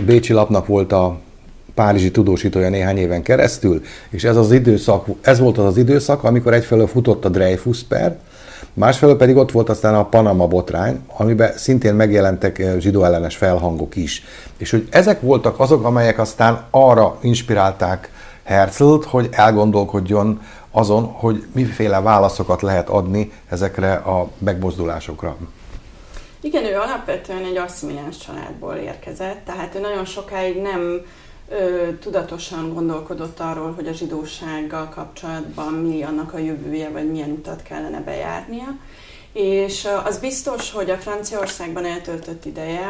bécsi 0.05 0.33
lapnak 0.33 0.67
volt 0.67 0.91
a 0.91 1.17
párizsi 1.73 2.11
tudósítója 2.11 2.69
néhány 2.69 2.97
éven 2.97 3.21
keresztül, 3.21 3.81
és 4.09 4.23
ez, 4.23 4.35
az 4.35 4.51
időszak, 4.51 5.05
ez 5.21 5.39
volt 5.39 5.57
az 5.57 5.65
az 5.65 5.77
időszak, 5.77 6.23
amikor 6.23 6.53
egyfelől 6.53 6.87
futott 6.87 7.25
a 7.25 7.29
Dreyfus 7.29 7.83
per, 7.83 8.17
másfelől 8.73 9.17
pedig 9.17 9.35
ott 9.35 9.51
volt 9.51 9.69
aztán 9.69 9.95
a 9.95 10.05
Panama 10.05 10.47
botrány, 10.47 10.99
amiben 11.17 11.51
szintén 11.55 11.93
megjelentek 11.93 12.59
ö, 12.59 12.79
zsidó 12.79 13.03
ellenes 13.03 13.35
felhangok 13.35 13.95
is. 13.95 14.23
És 14.57 14.71
hogy 14.71 14.87
ezek 14.89 15.21
voltak 15.21 15.59
azok, 15.59 15.85
amelyek 15.85 16.19
aztán 16.19 16.61
arra 16.69 17.17
inspirálták 17.21 18.11
Herzlt, 18.43 19.05
hogy 19.05 19.29
elgondolkodjon 19.31 20.41
azon, 20.77 21.03
hogy 21.03 21.45
miféle 21.51 22.01
válaszokat 22.01 22.61
lehet 22.61 22.89
adni 22.89 23.31
ezekre 23.49 23.93
a 23.93 24.29
megmozdulásokra. 24.37 25.37
Igen, 26.41 26.63
ő 26.63 26.75
alapvetően 26.75 27.43
egy 27.43 27.57
asszimiláns 27.57 28.17
családból 28.17 28.73
érkezett, 28.73 29.45
tehát 29.45 29.75
ő 29.75 29.79
nagyon 29.79 30.05
sokáig 30.05 30.61
nem 30.61 31.01
ö, 31.49 31.87
tudatosan 32.01 32.73
gondolkodott 32.73 33.39
arról, 33.39 33.73
hogy 33.73 33.87
a 33.87 33.93
zsidósággal 33.93 34.89
kapcsolatban 34.89 35.73
mi 35.73 36.03
annak 36.03 36.33
a 36.33 36.37
jövője, 36.37 36.89
vagy 36.89 37.11
milyen 37.11 37.29
utat 37.31 37.61
kellene 37.61 38.01
bejárnia. 38.01 38.77
És 39.33 39.87
az 40.03 40.17
biztos, 40.17 40.71
hogy 40.71 40.89
a 40.89 40.97
Franciaországban 40.97 41.85
eltöltött 41.85 42.45
ideje 42.45 42.87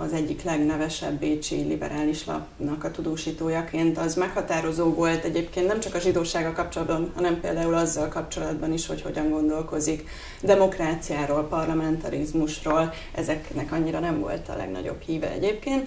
az 0.00 0.12
egyik 0.12 0.42
legnevesebb 0.42 1.18
bécsi 1.18 1.54
liberális 1.54 2.26
lapnak 2.26 2.84
a 2.84 2.90
tudósítójaként, 2.90 3.98
az 3.98 4.14
meghatározó 4.14 4.94
volt 4.94 5.24
egyébként 5.24 5.66
nem 5.66 5.80
csak 5.80 5.94
a 5.94 5.98
zsidósággal 5.98 6.52
kapcsolatban, 6.52 7.12
hanem 7.14 7.40
például 7.40 7.74
azzal 7.74 8.08
kapcsolatban 8.08 8.72
is, 8.72 8.86
hogy 8.86 9.02
hogyan 9.02 9.30
gondolkozik 9.30 10.08
demokráciáról, 10.40 11.46
parlamentarizmusról, 11.48 12.92
ezeknek 13.14 13.72
annyira 13.72 13.98
nem 13.98 14.20
volt 14.20 14.48
a 14.48 14.56
legnagyobb 14.56 15.00
híve 15.00 15.30
egyébként. 15.30 15.86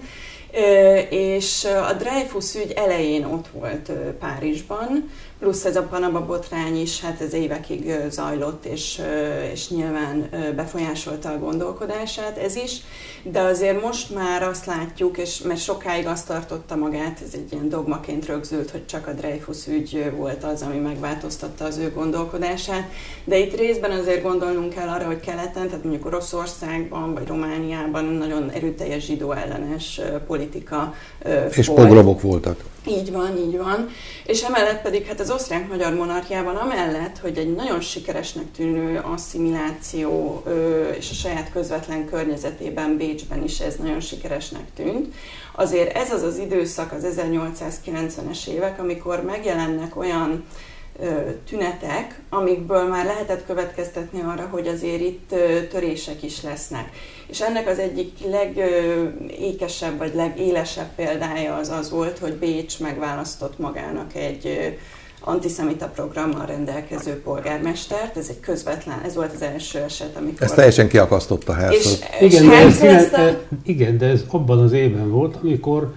És 1.10 1.66
a 1.90 1.94
Dreyfus 1.94 2.56
ügy 2.56 2.72
elején 2.72 3.26
ott 3.26 3.48
volt 3.48 3.92
Párizsban, 4.20 5.10
plusz 5.40 5.66
ez 5.66 5.76
a 5.76 5.82
Panama 5.82 6.26
botrány 6.26 6.82
is, 6.82 7.02
hát 7.02 7.22
ez 7.22 7.34
évekig 7.34 7.94
zajlott, 8.10 8.66
és, 8.66 9.02
és 9.52 9.70
nyilván 9.70 10.30
befolyásolta 10.56 11.30
a 11.30 11.40
gondolkodását 11.40 12.38
ez 12.38 12.56
is, 12.56 12.82
de 13.24 13.40
azért 13.40 13.82
most 13.82 14.16
már 14.16 14.44
azt 14.44 14.66
látjuk, 14.66 15.18
és 15.18 15.42
mert 15.42 15.60
sokáig 15.60 16.08
azt 16.08 16.28
tartotta 16.28 16.76
magát, 16.76 17.20
ez 17.26 17.34
egy 17.34 17.52
ilyen 17.52 17.70
dogmaként 17.70 18.26
rögzült, 18.26 18.70
hogy 18.72 18.86
csak 18.86 19.08
a 19.08 19.14
Dreyfus 19.14 19.68
ügy 19.68 20.12
volt 20.16 20.44
az, 20.44 20.62
ami 20.62 20.78
megváltoztatta 20.78 21.66
az 21.66 21.78
ő 21.78 21.92
gondolkodását, 21.92 22.90
de 23.26 23.38
itt 23.38 23.58
részben 23.58 23.92
azért 23.92 24.24
gondolnunk 24.24 24.74
kell 24.74 24.88
arra, 24.88 25.06
hogy 25.06 25.20
keleten, 25.20 25.68
tehát 25.68 25.84
mondjuk 25.84 26.06
Oroszországban 26.06 27.14
vagy 27.14 27.28
Romániában 27.28 28.06
nagyon 28.06 28.50
erőteljes 28.50 29.06
zsidó 29.06 29.32
ellenes 29.32 30.02
politika 30.28 30.94
És 31.56 31.66
pogromok 31.66 32.22
voltak. 32.22 32.72
Így 32.88 33.12
van, 33.12 33.38
így 33.38 33.58
van. 33.58 33.90
És 34.26 34.42
emellett 34.42 34.82
pedig 34.82 35.06
hát 35.06 35.20
az 35.20 35.32
osztrák-magyar 35.32 35.94
monarchiában 35.94 36.56
amellett, 36.56 37.18
hogy 37.18 37.38
egy 37.38 37.56
nagyon 37.56 37.82
sikeresnek 37.82 38.52
tűnő 38.52 39.02
asszimiláció 39.04 40.42
ö, 40.46 40.90
és 40.90 41.10
a 41.10 41.14
saját 41.14 41.52
közvetlen 41.52 42.06
környezetében, 42.06 42.98
Bécsben 42.98 43.44
is 43.44 43.60
ez 43.60 43.76
nagyon 43.76 44.00
sikeresnek 44.00 44.74
tűnt, 44.76 45.14
azért 45.56 45.96
ez 45.96 46.12
az 46.12 46.22
az 46.22 46.38
időszak, 46.38 46.92
az 46.92 47.06
1890-es 47.18 48.48
évek, 48.48 48.80
amikor 48.80 49.24
megjelennek 49.24 49.98
olyan 49.98 50.44
tünetek, 51.50 52.20
amikből 52.30 52.88
már 52.88 53.06
lehetett 53.06 53.46
következtetni 53.46 54.22
arra, 54.22 54.48
hogy 54.52 54.68
azért 54.68 55.02
itt 55.02 55.36
törések 55.70 56.24
is 56.24 56.42
lesznek. 56.42 56.90
És 57.34 57.42
ennek 57.42 57.68
az 57.68 57.80
egyik 57.80 58.12
legékesebb 58.32 59.98
vagy 59.98 60.16
legélesebb 60.16 60.96
példája 60.96 61.56
az 61.56 61.70
az 61.70 61.90
volt, 61.90 62.18
hogy 62.18 62.34
Bécs 62.34 62.80
megválasztott 62.80 63.60
magának 63.60 64.16
egy 64.16 64.78
antiszemita 65.20 65.86
programmal 65.88 66.46
rendelkező 66.46 67.22
polgármestert. 67.22 68.18
Ez 68.18 68.28
egy 68.30 68.40
közvetlen, 68.40 69.02
ez 69.06 69.16
volt 69.16 69.34
az 69.34 69.42
első 69.42 69.80
eset, 69.80 70.16
amikor... 70.16 70.42
Ez 70.42 70.52
teljesen 70.52 70.88
kiakasztotta 70.88 71.52
és, 71.54 71.58
Herzlt. 71.58 72.06
és 72.20 72.34
Igen, 72.34 72.48
de 72.48 72.56
ez, 72.56 73.36
igen, 73.64 73.98
de 73.98 74.06
ez 74.06 74.24
abban 74.28 74.60
az 74.60 74.72
évben 74.72 75.12
volt, 75.12 75.36
amikor, 75.36 75.94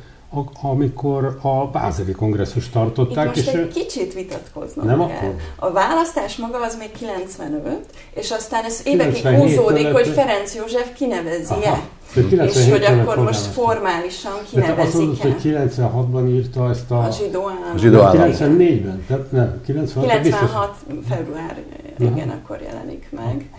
amikor 0.62 1.38
a 1.42 1.66
Bázeli 1.66 2.12
kongresszus 2.12 2.66
Itt 2.66 2.72
tartották, 2.72 3.26
most 3.26 3.38
és 3.38 3.46
egy 3.46 3.68
kicsit 3.68 4.14
vitatkoznom 4.14 4.86
Nem 4.86 4.98
kell. 5.06 5.16
akkor? 5.16 5.34
A 5.56 5.72
választás 5.72 6.36
maga 6.36 6.62
az 6.62 6.76
még 6.78 6.90
95, 6.92 7.78
és 8.14 8.30
aztán 8.30 8.64
ez 8.64 8.80
évekig 8.84 9.22
97-től 9.24 9.36
húzódik, 9.38 9.82
lett- 9.82 9.92
hogy 9.92 10.06
Ferenc 10.06 10.54
József 10.54 10.92
kinevezi-e. 10.96 11.54
Aha. 11.56 11.78
És 12.14 12.22
97-ben 12.22 12.70
hogy 12.70 12.84
akkor 12.84 13.16
most 13.24 13.40
formálisan 13.40 14.32
De 14.50 14.60
te 14.60 14.82
azt 14.82 14.94
mondod, 14.94 15.18
kinevezik-e 15.40 15.78
hogy 15.78 15.88
96-ban 15.92 16.28
írta 16.28 16.68
ezt 16.70 16.90
a... 16.90 16.98
a 16.98 17.10
zsidó 17.10 17.40
állam. 17.40 17.74
A 17.74 17.78
zsidó 17.78 18.00
állam. 18.00 18.30
94-ben? 18.32 19.04
Nem, 19.08 19.26
nem 19.30 19.60
96 19.66 20.20
biztos. 20.22 20.40
96 20.40 20.76
február, 21.08 21.56
igen, 21.98 22.28
akkor 22.28 22.60
jelenik 22.66 23.08
meg. 23.10 23.50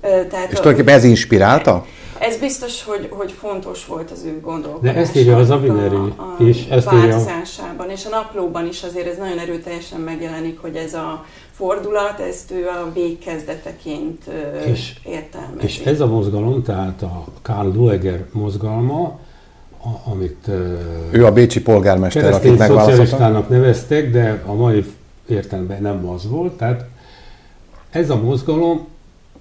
Ö, 0.00 0.26
Tehát 0.26 0.50
És 0.50 0.58
tulajdonképpen 0.58 0.94
ez 0.94 1.04
inspirálta? 1.04 1.84
Ez 2.18 2.36
biztos, 2.36 2.84
hogy, 2.84 3.08
hogy 3.10 3.32
fontos 3.32 3.86
volt 3.86 4.10
az 4.10 4.24
ő 4.24 4.40
gondolkodása. 4.40 4.94
De 4.94 5.00
ezt 5.00 5.16
írja 5.16 5.36
az 5.36 5.50
Avineri, 5.50 5.94
a, 5.94 6.22
a 6.22 6.36
és 6.38 6.66
ezt 6.70 6.84
változásában, 6.90 7.90
és 7.90 8.06
a 8.06 8.08
naplóban 8.08 8.66
is 8.66 8.82
azért 8.82 9.06
ez 9.06 9.18
nagyon 9.18 9.38
erőteljesen 9.38 10.00
megjelenik, 10.00 10.58
hogy 10.58 10.76
ez 10.76 10.94
a 10.94 11.24
fordulat, 11.52 12.20
ezt 12.20 12.50
ő 12.50 12.66
a 12.66 12.90
végkezdeteként 12.94 14.24
És- 14.66 14.92
értelmezi. 15.04 15.66
És 15.66 15.78
ez 15.78 16.00
a 16.00 16.06
mozgalom, 16.06 16.62
tehát 16.62 17.02
a 17.02 17.24
Karl 17.42 17.68
Lueger 17.68 18.24
mozgalma, 18.32 19.18
a, 19.84 20.10
amit 20.10 20.48
Ő 21.10 21.24
a 21.26 21.32
bécsi 21.32 21.62
polgármester, 21.62 22.32
akit 22.32 22.58
megválasztottak. 22.58 23.48
neveztek, 23.48 24.10
de 24.10 24.42
a 24.46 24.54
mai 24.54 24.84
értelemben 25.28 25.82
nem 25.82 26.08
az 26.08 26.28
volt. 26.28 26.52
Tehát 26.52 26.84
ez 27.90 28.10
a 28.10 28.16
mozgalom 28.22 28.86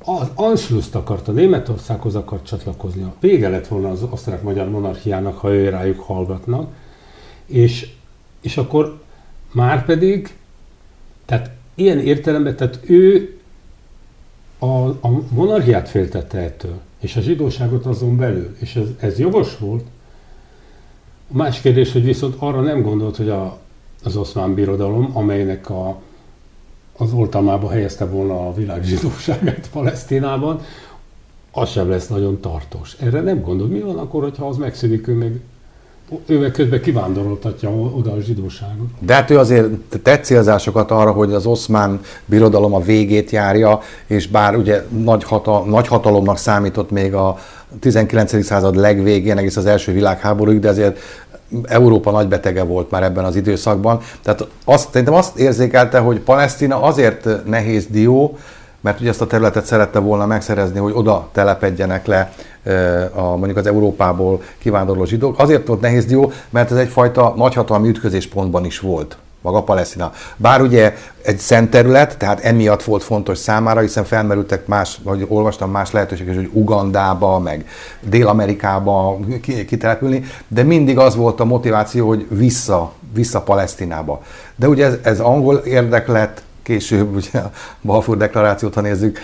az 0.04 0.30
Anschlusst 0.34 0.96
akarta, 0.96 1.32
Németországhoz 1.32 2.16
akart 2.16 2.46
csatlakozni. 2.46 3.04
A 3.04 3.14
vége 3.20 3.50
lett 3.50 3.68
volna 3.68 3.90
az 3.90 4.04
osztrák-magyar 4.10 4.70
monarchiának, 4.70 5.38
ha 5.38 5.54
ő 5.54 5.70
rájuk 5.70 6.00
hallgatnak. 6.00 6.74
És, 7.46 7.90
és 8.42 8.58
akkor 8.58 9.00
már 9.52 9.86
pedig 9.86 10.38
Tehát 11.26 11.52
ilyen 11.76 12.00
értelemben, 12.00 12.56
tehát 12.56 12.80
ő 12.82 13.36
a, 14.60 14.88
a 14.88 15.22
monarchiát 15.30 15.90
féltette 15.90 16.38
ettől, 16.38 16.80
és 17.00 17.16
a 17.16 17.22
zsidóságot 17.22 17.86
azon 17.86 18.18
belül, 18.18 18.56
és 18.60 18.76
ez, 18.76 18.88
ez 19.00 19.20
jogos 19.20 19.58
volt. 19.58 19.84
Más 21.28 21.62
kérdés, 21.62 21.92
hogy 21.92 22.04
viszont 22.04 22.36
arra 22.38 22.62
nem 22.62 22.82
gondolt, 22.82 23.16
hogy 23.16 23.30
a, 23.30 23.60
az 24.04 24.16
oszmán 24.16 24.54
birodalom, 24.54 25.12
amelynek 25.14 25.70
a, 25.70 26.02
az 26.98 27.14
oltalmába 27.14 27.70
helyezte 27.70 28.06
volna 28.06 28.48
a 28.48 28.54
világ 28.54 28.84
zsidóságát 28.84 29.70
Palesztinában, 29.72 30.62
az 31.52 31.70
sem 31.70 31.90
lesz 31.90 32.08
nagyon 32.08 32.40
tartós. 32.40 32.96
Erre 33.00 33.22
nem 33.22 33.42
gondol. 33.42 33.68
Mi 33.68 33.80
van 33.80 33.98
akkor, 33.98 34.24
hogyha 34.24 34.48
az 34.48 34.58
megszűnik, 34.58 35.08
ő 35.08 35.14
meg 35.14 35.40
ő 36.26 36.40
meg 36.40 36.52
közben 36.52 36.82
kivándoroltatja 36.82 37.70
oda 37.70 38.12
a 38.12 38.20
zsidóságot. 38.20 38.88
De 39.00 39.14
hát 39.14 39.30
ő 39.30 39.38
azért 39.38 39.68
tett 40.04 40.24
célzásokat 40.24 40.92
arra, 40.92 41.12
hogy 41.12 41.34
az 41.34 41.46
oszmán 41.46 42.00
birodalom 42.26 42.74
a 42.74 42.80
végét 42.80 43.30
járja, 43.30 43.80
és 44.06 44.28
bár 44.28 44.56
ugye 44.56 44.84
nagy, 45.04 45.24
hatal, 45.24 45.66
nagy 45.66 45.88
hatalomnak 45.88 46.38
számított 46.38 46.92
még 46.92 47.14
a 47.14 47.38
19. 47.80 48.44
század 48.46 48.76
legvégén, 48.76 49.38
egész 49.38 49.56
az 49.56 49.66
első 49.66 49.92
világháborúig, 49.92 50.60
de 50.60 50.70
azért 50.70 51.00
Európa 51.64 52.12
nagy 52.12 52.28
betege 52.28 52.64
volt 52.64 52.92
már 52.92 53.04
ebben 53.04 53.26
az 53.26 53.36
időszakban. 53.36 54.00
Tehát 54.24 54.48
azt, 54.66 54.90
szerintem 54.92 55.14
azt 55.14 55.38
érzékelte, 55.38 56.00
hogy 56.00 56.20
Palesztina 56.20 56.82
azért 56.82 57.46
nehéz 57.46 57.86
dió, 57.90 58.38
mert 58.82 59.00
ugye 59.00 59.10
ezt 59.10 59.22
a 59.22 59.28
területet 59.28 59.66
szerette 59.66 60.00
volna 60.00 60.26
megszerezni, 60.26 60.80
hogy 60.80 60.94
oda 60.96 61.30
telepedjenek 61.32 62.06
le 62.06 62.32
a, 63.14 63.22
mondjuk 63.22 63.58
az 63.58 63.68
Európából 63.68 64.42
kivándorló 64.58 65.06
zsidók. 65.06 65.40
Azért 65.40 65.68
volt 65.68 65.82
nehéz 65.82 66.06
dió, 66.06 66.32
mert 66.50 66.72
ez 66.72 66.78
egyfajta 66.78 67.34
nagyhatalmi 67.36 67.88
ütközéspontban 67.88 68.66
is 68.66 68.80
volt 68.80 69.18
maga 69.46 69.64
Palesztina. 69.64 70.12
Bár 70.38 70.62
ugye 70.62 70.94
egy 71.22 71.38
szent 71.38 71.70
terület, 71.70 72.18
tehát 72.18 72.40
emiatt 72.40 72.84
volt 72.84 73.04
fontos 73.04 73.38
számára, 73.38 73.80
hiszen 73.80 74.04
felmerültek 74.04 74.68
más, 74.68 75.00
vagy 75.04 75.26
olvastam 75.28 75.72
más 75.72 75.92
lehetőségek, 75.92 76.36
hogy 76.36 76.50
Ugandába, 76.54 77.40
meg 77.40 77.68
Dél-Amerikába 78.02 79.20
kitelepülni, 79.68 80.24
de 80.48 80.64
mindig 80.64 80.98
az 80.98 81.16
volt 81.16 81.40
a 81.40 81.46
motiváció, 81.46 82.08
hogy 82.08 82.28
vissza, 82.30 82.92
vissza 83.14 83.42
Palesztinába. 83.42 84.22
De 84.56 84.68
ugye 84.68 84.86
ez, 84.86 84.98
ez 85.04 85.20
angol 85.20 85.56
érdeklet, 85.56 86.44
később, 86.64 87.16
ugye 87.16 87.40
a 87.40 87.52
Balfour 87.82 88.18
deklarációt, 88.18 88.74
ha 88.74 88.82
nézzük, 88.82 89.20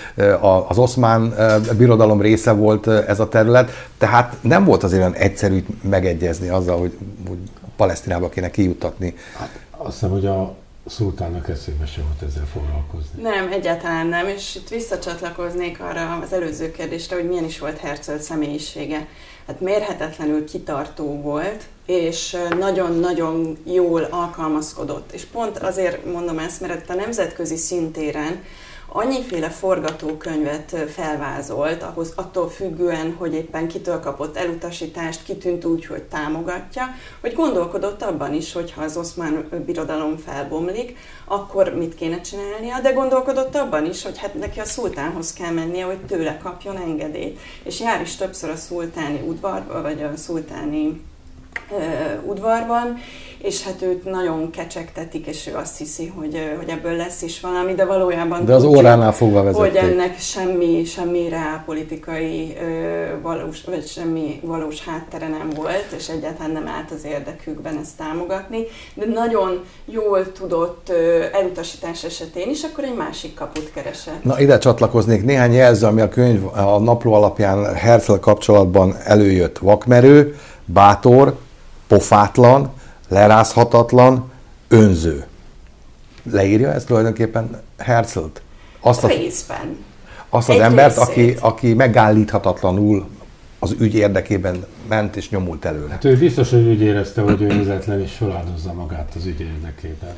az 0.68 0.78
oszmán 0.78 1.34
birodalom 1.78 2.22
része 2.22 2.52
volt 2.52 2.88
ez 2.88 3.20
a 3.20 3.30
terület, 3.30 3.88
tehát 3.98 4.36
nem 4.42 4.66
volt 4.66 4.84
azért 4.84 5.02
olyan 5.02 5.14
egyszerű 5.14 5.66
megegyezni 5.90 6.48
azzal, 6.48 6.80
hogy, 6.80 6.98
hogy 7.28 7.38
Palesztinába 7.76 8.30
kéne 8.30 8.52
kijuttatni. 8.52 9.16
Azt 9.84 9.94
hiszem, 9.94 10.10
hogy 10.10 10.26
a 10.26 10.56
szultánnak 10.86 11.50
eszébe 11.50 11.86
sem 11.86 12.04
volt 12.04 12.32
ezzel 12.32 12.46
foglalkozni. 12.46 13.22
Nem, 13.22 13.52
egyáltalán 13.52 14.08
nem, 14.08 14.28
és 14.28 14.56
itt 14.56 14.70
visszacsatlakoznék 14.70 15.82
arra 15.82 16.20
az 16.24 16.34
előző 16.34 16.72
kérdésre, 16.72 17.16
hogy 17.16 17.28
milyen 17.28 17.44
is 17.44 17.60
volt 17.60 17.78
Herzl 17.78 18.16
személyisége. 18.16 19.08
Hát 19.48 19.62
mérhetetlenül 19.62 20.46
kitartó 20.46 21.22
volt, 21.22 21.64
és 21.86 22.38
nagyon-nagyon 22.60 23.58
jól 23.64 24.04
alkalmazkodott. 24.04 25.12
És 25.12 25.26
pont 25.26 25.58
azért 25.58 26.06
mondom 26.06 26.40
ezt, 26.40 26.62
mert 26.62 26.90
a 26.90 26.94
nemzetközi 26.94 27.56
szintéren 27.56 28.44
annyiféle 28.94 29.50
forgatókönyvet 29.50 30.76
felvázolt, 30.94 31.84
ahhoz 31.84 32.14
attól 32.16 32.50
függően, 32.50 33.16
hogy 33.18 33.34
éppen 33.34 33.68
kitől 33.68 34.00
kapott 34.00 34.38
elutasítást, 34.38 35.24
kitűnt 35.24 35.66
úgy, 35.66 35.86
hogy 35.86 36.04
támogatja, 36.04 36.84
hogy 37.22 37.34
gondolkodott 37.34 38.02
abban 38.04 38.34
is, 38.34 38.54
hogy 38.54 38.72
ha 38.72 38.82
az 38.82 38.98
oszmán 38.98 39.64
birodalom 39.66 40.18
felbomlik, 40.18 40.98
akkor 41.26 41.74
mit 41.74 41.96
kéne 41.96 42.22
csinálnia, 42.22 42.80
de 42.80 42.92
gondolkodott 42.92 43.56
abban 43.56 43.86
is, 43.86 44.04
hogy 44.04 44.18
hát 44.18 44.34
neki 44.34 44.60
a 44.60 44.66
szultánhoz 44.66 45.34
kell 45.34 45.52
mennie, 45.52 45.86
hogy 45.86 46.06
tőle 46.06 46.38
kapjon 46.38 46.78
engedélyt. 46.78 47.40
És 47.64 47.80
jár 47.80 48.02
is 48.02 48.16
többször 48.16 48.50
a 48.50 48.56
szultáni 48.56 49.22
udvarba, 49.28 49.82
vagy 49.82 50.02
a 50.02 50.18
szultáni 50.18 51.02
udvarban, 52.26 52.98
és 53.42 53.64
hát 53.64 53.82
őt 53.82 54.06
nagyon 54.06 54.50
kecsegtetik, 54.50 55.28
és 55.28 55.48
ő 55.48 55.56
azt 55.56 55.78
hiszi, 55.78 56.14
hogy, 56.18 56.56
hogy 56.58 56.70
ebből 56.70 56.96
lesz 56.96 57.22
is 57.22 57.40
valami, 57.40 57.74
de 57.74 57.86
valójában 57.86 58.46
De 58.46 58.54
az 58.54 58.64
tudja, 58.64 58.78
óránál 58.78 59.14
fogva 59.14 59.44
vezették. 59.44 59.72
Hogy 59.72 59.90
ennek 59.90 60.20
semmi, 60.20 60.84
semmi 60.86 61.30
politikai 61.66 62.58
valós, 63.22 63.64
vagy 63.64 63.88
semmi 63.88 64.40
valós 64.44 64.84
háttere 64.86 65.28
nem 65.28 65.50
volt, 65.56 65.96
és 65.98 66.10
egyáltalán 66.10 66.52
nem 66.52 66.68
állt 66.68 66.92
az 66.92 67.06
érdekükben 67.06 67.78
ezt 67.82 67.98
támogatni, 67.98 68.64
de 68.94 69.06
nagyon 69.06 69.64
jól 69.86 70.32
tudott 70.32 70.92
elutasítás 71.34 72.04
esetén 72.04 72.50
is, 72.50 72.64
akkor 72.64 72.84
egy 72.84 72.96
másik 72.96 73.34
kaput 73.34 73.72
keresett. 73.74 74.24
Na 74.24 74.40
ide 74.40 74.58
csatlakoznék 74.58 75.24
néhány 75.24 75.54
jelző, 75.54 75.88
ami 75.88 76.02
a 76.02 76.10
könyv 76.10 76.46
a 76.46 76.80
napló 76.80 77.14
alapján 77.14 77.76
Herzl 77.76 78.14
kapcsolatban 78.14 78.96
előjött. 79.04 79.58
Vakmerő, 79.58 80.36
bátor, 80.74 81.38
pofátlan, 81.88 82.72
lerázhatatlan, 83.08 84.32
önző. 84.68 85.26
Leírja 86.32 86.74
ezt 86.74 86.88
tulajdonképpen 86.88 87.62
Herzlt? 87.78 88.42
Azt 88.80 89.04
a, 89.04 89.08
Részben. 89.08 89.78
Azt 90.30 90.50
az 90.50 90.56
Egy 90.56 90.62
embert, 90.62 90.98
aki, 90.98 91.36
aki 91.40 91.74
megállíthatatlanul 91.74 93.08
az 93.60 93.76
ügy 93.80 93.96
érdekében 93.96 94.66
ment 94.88 95.16
és 95.16 95.30
nyomult 95.30 95.66
előre. 95.66 95.92
Hát 95.92 96.06
ő 96.06 96.18
biztos, 96.18 96.50
hogy 96.50 96.68
úgy 96.68 96.82
érezte, 96.82 97.22
hogy 97.22 97.42
ő 97.42 97.48
vezetlen 97.48 98.02
és 98.02 98.12
feláldozza 98.12 98.74
magát 98.74 99.14
az 99.16 99.26
ügy 99.26 99.40
érdekében. 99.40 100.16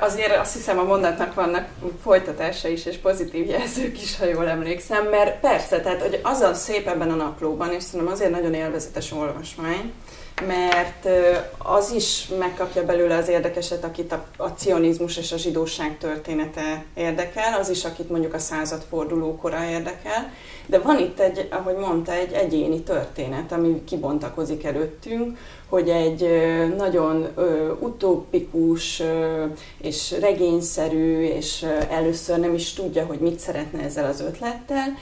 Azért 0.00 0.36
azt 0.36 0.52
hiszem 0.54 0.78
a 0.78 0.82
mondatnak 0.82 1.34
vannak 1.34 1.68
folytatása 2.02 2.68
is, 2.68 2.86
és 2.86 2.96
pozitív 2.96 3.46
jelzők 3.46 4.02
is, 4.02 4.18
ha 4.18 4.24
jól 4.24 4.48
emlékszem, 4.48 5.06
mert 5.06 5.40
persze, 5.40 5.80
tehát 5.80 6.00
hogy 6.00 6.20
az 6.22 6.40
a 6.40 6.54
szép 6.54 6.88
ebben 6.88 7.10
a 7.10 7.14
naplóban, 7.14 7.72
és 7.72 7.82
szerintem 7.82 8.12
azért 8.12 8.30
nagyon 8.30 8.54
élvezetes 8.54 9.12
olvasmány, 9.12 9.92
mert 10.46 11.08
az 11.58 11.92
is 11.92 12.28
megkapja 12.38 12.84
belőle 12.84 13.16
az 13.16 13.28
érdekeset, 13.28 13.84
akit 13.84 14.12
a, 14.12 14.24
a 14.36 14.48
cionizmus 14.48 15.16
és 15.16 15.32
a 15.32 15.36
zsidóság 15.36 15.98
története 15.98 16.84
érdekel, 16.94 17.58
az 17.60 17.70
is, 17.70 17.84
akit 17.84 18.10
mondjuk 18.10 18.34
a 18.34 18.38
századforduló 18.38 19.36
kora 19.36 19.64
érdekel, 19.64 20.32
de 20.66 20.78
van 20.78 20.98
itt 20.98 21.20
egy, 21.20 21.48
ahogy 21.50 21.76
mondta, 21.76 22.12
egy 22.12 22.32
egyéni 22.32 22.80
történet, 22.80 23.52
ami 23.52 23.84
kibontakozik 23.84 24.64
előttünk, 24.64 25.38
hogy 25.68 25.88
egy 25.88 26.28
nagyon 26.76 27.28
utópikus 27.80 29.02
és 29.82 30.14
regényszerű, 30.20 31.22
és 31.22 31.66
először 31.90 32.38
nem 32.38 32.54
is 32.54 32.72
tudja, 32.72 33.04
hogy 33.04 33.18
mit 33.18 33.38
szeretne 33.38 33.82
ezzel 33.82 34.08
az 34.08 34.20
ötlettel, 34.20 34.96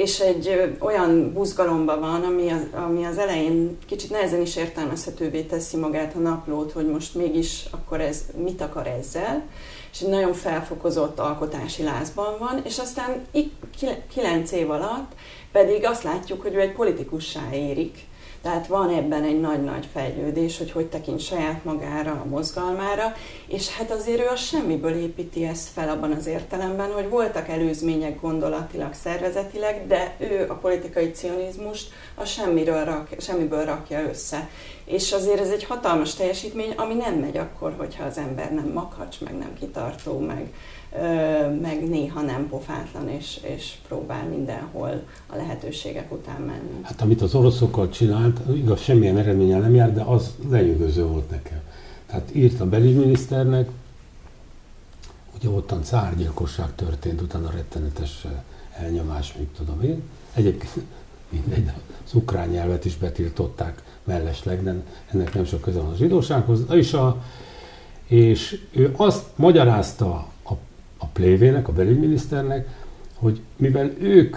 és 0.00 0.20
egy 0.20 0.76
olyan 0.78 1.32
buzgalomban 1.32 2.00
van, 2.00 2.22
ami 2.22 2.50
az, 2.50 2.66
ami 2.72 3.04
az 3.04 3.18
elején 3.18 3.78
kicsit 3.86 4.10
nehezen 4.10 4.40
is 4.40 4.56
értelmezhetővé 4.56 5.42
teszi 5.42 5.76
magát 5.76 6.14
a 6.14 6.18
naplót, 6.18 6.72
hogy 6.72 6.86
most 6.86 7.14
mégis 7.14 7.64
akkor 7.70 8.00
ez 8.00 8.24
mit 8.36 8.60
akar 8.60 8.86
ezzel, 8.86 9.46
és 9.92 10.00
egy 10.00 10.08
nagyon 10.08 10.32
felfokozott 10.32 11.18
alkotási 11.18 11.82
lázban 11.82 12.38
van, 12.38 12.60
és 12.64 12.78
aztán 12.78 13.26
kilenc 14.12 14.52
év 14.52 14.70
alatt 14.70 15.12
pedig 15.52 15.84
azt 15.84 16.02
látjuk, 16.02 16.42
hogy 16.42 16.54
ő 16.54 16.60
egy 16.60 16.72
politikussá 16.72 17.52
érik, 17.52 17.98
tehát 18.42 18.66
van 18.66 18.90
ebben 18.90 19.24
egy 19.24 19.40
nagy-nagy 19.40 19.88
fejlődés, 19.92 20.58
hogy 20.58 20.70
hogy 20.70 20.86
tekint 20.86 21.20
saját 21.20 21.64
magára, 21.64 22.10
a 22.10 22.28
mozgalmára, 22.28 23.12
és 23.46 23.68
hát 23.68 23.90
azért 23.90 24.20
ő 24.20 24.26
a 24.26 24.36
semmiből 24.36 24.94
építi 24.94 25.44
ezt 25.44 25.68
fel 25.68 25.88
abban 25.88 26.12
az 26.12 26.26
értelemben, 26.26 26.92
hogy 26.92 27.08
voltak 27.08 27.48
előzmények 27.48 28.20
gondolatilag, 28.20 28.94
szervezetileg, 28.94 29.86
de 29.86 30.16
ő 30.18 30.46
a 30.48 30.54
politikai 30.54 31.10
cionizmust 31.10 31.92
a 32.14 32.24
semmiről 32.24 32.84
rak, 32.84 33.08
semmiből 33.18 33.64
rakja 33.64 34.08
össze. 34.08 34.48
És 34.84 35.12
azért 35.12 35.40
ez 35.40 35.50
egy 35.50 35.64
hatalmas 35.64 36.14
teljesítmény, 36.14 36.72
ami 36.76 36.94
nem 36.94 37.14
megy 37.14 37.36
akkor, 37.36 37.74
hogyha 37.78 38.04
az 38.04 38.18
ember 38.18 38.52
nem 38.52 38.70
makacs, 38.74 39.20
meg 39.20 39.38
nem 39.38 39.54
kitartó, 39.58 40.18
meg, 40.18 40.52
meg 41.60 41.88
néha 41.88 42.20
nem 42.20 42.48
pofátlan, 42.48 43.08
és, 43.08 43.40
és 43.42 43.74
próbál 43.88 44.28
mindenhol 44.28 45.02
a 45.26 45.36
lehetőségek 45.36 46.12
után 46.12 46.40
menni. 46.40 46.80
Hát 46.82 47.00
amit 47.00 47.22
az 47.22 47.34
oroszokkal 47.34 47.88
csinált, 47.88 48.40
igaz, 48.54 48.80
semmilyen 48.80 49.18
eredménye 49.18 49.58
nem 49.58 49.74
jár, 49.74 49.92
de 49.92 50.02
az 50.02 50.34
lenyűgöző 50.48 51.04
volt 51.06 51.30
nekem. 51.30 51.60
Tehát 52.06 52.34
írt 52.34 52.60
a 52.60 52.68
belügyminiszternek, 52.68 53.68
ugye 55.38 55.48
ottan 55.48 55.82
cárgyilkosság 55.82 56.74
történt, 56.74 57.20
utána 57.20 57.50
rettenetes 57.50 58.26
elnyomás, 58.72 59.34
még 59.38 59.46
tudom 59.56 59.82
én. 59.82 60.02
Egyébként 60.34 60.74
mindegy, 61.28 61.70
az 62.04 62.14
ukrán 62.14 62.48
nyelvet 62.48 62.84
is 62.84 62.96
betiltották 62.96 63.82
mellesleg, 64.04 64.62
de 64.62 64.74
ennek 65.12 65.34
nem 65.34 65.44
sok 65.44 65.60
köze 65.60 65.80
van 65.80 65.90
a 65.90 65.96
zsidósághoz. 65.96 66.60
És, 66.70 66.92
a, 66.92 67.22
és 68.06 68.60
ő 68.70 68.94
azt 68.96 69.24
magyarázta 69.36 70.28
a 71.00 71.06
plévének, 71.06 71.68
a 71.68 71.72
belügyminiszternek, 71.72 72.68
hogy 73.14 73.40
mivel 73.56 73.90
ők 74.00 74.36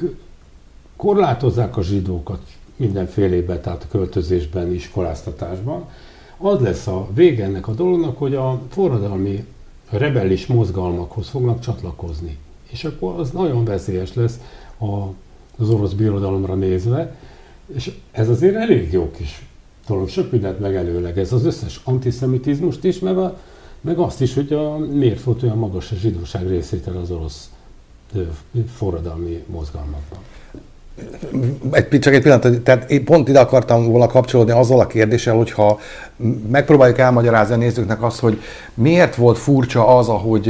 korlátozzák 0.96 1.78
a 1.78 1.84
zsidókat 1.84 2.42
mindenfélében, 2.76 3.62
tehát 3.62 3.84
a 3.84 3.92
költözésben, 3.92 4.74
iskoláztatásban, 4.74 5.86
az 6.38 6.60
lesz 6.60 6.88
a 6.88 7.08
vége 7.14 7.44
ennek 7.44 7.68
a 7.68 7.74
dolognak, 7.74 8.18
hogy 8.18 8.36
a 8.36 8.62
forradalmi 8.70 9.46
rebellis 9.90 10.46
mozgalmakhoz 10.46 11.28
fognak 11.28 11.60
csatlakozni. 11.60 12.38
És 12.70 12.84
akkor 12.84 13.20
az 13.20 13.30
nagyon 13.30 13.66
veszélyes 13.66 14.14
lesz 14.14 14.40
a, 14.78 14.86
az 15.58 15.70
orosz 15.70 15.92
birodalomra 15.92 16.56
nézve, 16.56 17.16
és 17.76 17.92
ez 18.12 18.30
azért 18.30 18.56
elég 18.56 18.92
jó 18.92 19.12
kis 19.12 19.46
dolog, 19.88 20.10
sok 20.10 20.32
mindent 20.32 20.60
megelőleg. 20.60 21.20
Ez 21.20 21.34
az 21.34 21.46
összes 21.46 21.82
antiszemitizmust 21.84 22.84
is, 22.84 23.00
meg, 23.00 23.18
a, 23.18 23.40
meg 23.84 23.98
azt 23.98 24.22
is, 24.22 24.34
hogy 24.34 24.54
a, 24.54 24.78
miért 24.78 25.24
volt 25.24 25.44
olyan 25.44 25.58
magas 25.58 25.92
a 25.92 25.96
zsidóság 25.96 26.48
részétel 26.48 26.98
az 26.98 27.12
orosz 27.12 27.50
forradalmi 28.76 29.44
mozgalmakban. 29.48 30.20
Egy, 31.72 32.00
csak 32.00 32.14
egy 32.14 32.22
pillanat, 32.22 32.62
tehát 32.62 32.90
én 32.92 33.06
pont 33.06 33.28
ide 33.28 33.40
akartam 33.40 33.90
volna 33.90 34.08
kapcsolódni 34.08 34.52
azzal 34.52 34.80
a 34.80 34.88
kérdéssel, 34.88 35.36
hogyha 35.36 35.80
megpróbáljuk 36.50 36.98
elmagyarázni 36.98 37.54
a 37.54 37.58
nézőknek 37.58 38.04
azt, 38.04 38.20
hogy 38.20 38.42
miért 38.74 39.16
volt 39.16 39.38
furcsa 39.38 39.98
az, 39.98 40.08
ahogy 40.08 40.48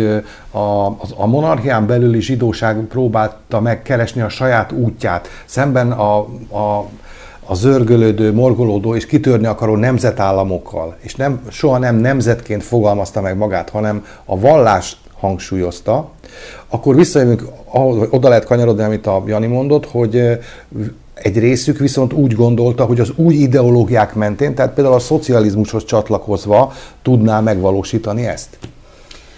a, 0.51 0.85
a 1.15 1.25
monarchián 1.25 1.85
belüli 1.85 2.21
zsidóság 2.21 2.77
próbálta 2.77 3.59
megkeresni 3.59 4.21
a 4.21 4.29
saját 4.29 4.71
útját, 4.71 5.27
szemben 5.45 5.91
a, 5.91 6.17
a 6.57 6.89
a 7.45 7.55
zörgölődő, 7.55 8.33
morgolódó 8.33 8.95
és 8.95 9.05
kitörni 9.05 9.45
akaró 9.45 9.75
nemzetállamokkal, 9.75 10.97
és 10.99 11.15
nem, 11.15 11.41
soha 11.49 11.77
nem 11.77 11.95
nemzetként 11.95 12.63
fogalmazta 12.63 13.21
meg 13.21 13.37
magát, 13.37 13.69
hanem 13.69 14.05
a 14.25 14.39
vallás 14.39 14.97
hangsúlyozta, 15.19 16.09
akkor 16.67 16.95
visszajövünk, 16.95 17.43
oda 18.09 18.29
lehet 18.29 18.45
kanyarodni, 18.45 18.83
amit 18.83 19.07
a 19.07 19.23
Jani 19.25 19.47
mondott, 19.47 19.85
hogy 19.85 20.39
egy 21.13 21.39
részük 21.39 21.77
viszont 21.77 22.13
úgy 22.13 22.33
gondolta, 22.33 22.85
hogy 22.85 22.99
az 22.99 23.11
új 23.15 23.33
ideológiák 23.33 24.13
mentén, 24.13 24.55
tehát 24.55 24.73
például 24.73 24.95
a 24.95 24.99
szocializmushoz 24.99 25.85
csatlakozva 25.85 26.73
tudná 27.01 27.39
megvalósítani 27.39 28.25
ezt. 28.25 28.57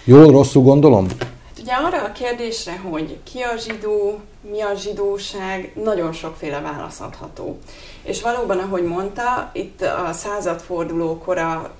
Jól, 0.04 0.30
rosszul 0.30 0.62
gondolom? 0.62 1.06
Hát 1.08 1.60
ugye 1.62 1.72
arra 1.72 2.04
a 2.04 2.12
kérdésre, 2.12 2.80
hogy 2.90 3.18
ki 3.32 3.40
a 3.40 3.58
zsidó, 3.58 4.20
mi 4.50 4.60
a 4.60 4.74
zsidóság, 4.74 5.72
nagyon 5.84 6.12
sokféle 6.12 6.60
válasz 6.60 7.00
adható. 7.00 7.58
És 8.02 8.22
valóban, 8.22 8.58
ahogy 8.58 8.84
mondta, 8.84 9.50
itt 9.52 9.82
a 9.82 10.12
századforduló 10.12 11.18
kora 11.18 11.74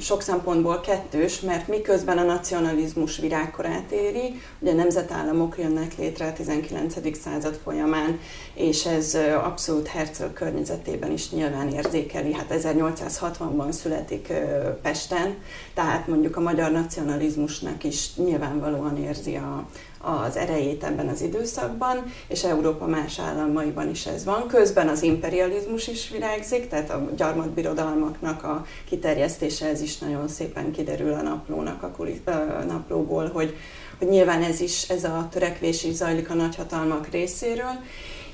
sok 0.00 0.22
szempontból 0.22 0.80
kettős, 0.80 1.40
mert 1.40 1.68
miközben 1.68 2.18
a 2.18 2.22
nacionalizmus 2.22 3.18
virágkorát 3.18 3.90
éri, 3.90 4.40
ugye 4.58 4.72
nemzetállamok 4.72 5.58
jönnek 5.58 5.96
létre 5.98 6.26
a 6.26 6.32
19. 6.32 7.18
század 7.22 7.60
folyamán, 7.64 8.20
és 8.54 8.86
ez 8.86 9.14
abszolút 9.44 9.86
Herzl 9.86 10.24
környezetében 10.34 11.12
is 11.12 11.30
nyilván 11.30 11.68
érzékeli. 11.68 12.32
Hát 12.32 12.46
1860-ban 12.50 13.70
születik 13.70 14.32
Pesten, 14.82 15.34
tehát 15.74 16.06
mondjuk 16.06 16.36
a 16.36 16.40
magyar 16.40 16.70
nacionalizmusnak 16.70 17.84
is 17.84 18.14
nyilvánvalóan 18.16 18.96
érzi 18.96 19.36
a, 19.36 19.66
az 20.02 20.36
erejét 20.36 20.84
ebben 20.84 21.08
az 21.08 21.22
időszakban, 21.22 22.12
és 22.28 22.44
Európa 22.44 22.86
más 22.86 23.18
államaiban 23.18 23.90
is 23.90 24.06
ez 24.06 24.24
van. 24.24 24.46
Közben 24.46 24.88
az 24.88 25.02
imperializmus 25.02 25.88
is 25.88 26.10
virágzik, 26.10 26.68
tehát 26.68 26.90
a 26.90 27.08
gyarmatbirodalmaknak 27.16 28.42
a 28.42 28.66
kiterjesztése, 28.88 29.66
ez 29.66 29.80
is 29.80 29.98
nagyon 29.98 30.28
szépen 30.28 30.72
kiderül 30.72 31.12
a 31.12 31.22
naplónak 31.22 31.82
a 31.82 31.90
kulit, 31.90 32.28
a 32.28 32.64
naplóból, 32.68 33.30
hogy, 33.32 33.56
hogy 33.98 34.08
nyilván 34.08 34.42
ez 34.42 34.60
is, 34.60 34.88
ez 34.88 35.04
a 35.04 35.28
törekvés 35.30 35.84
is 35.84 35.94
zajlik 35.94 36.30
a 36.30 36.34
nagyhatalmak 36.34 37.08
részéről, 37.08 37.78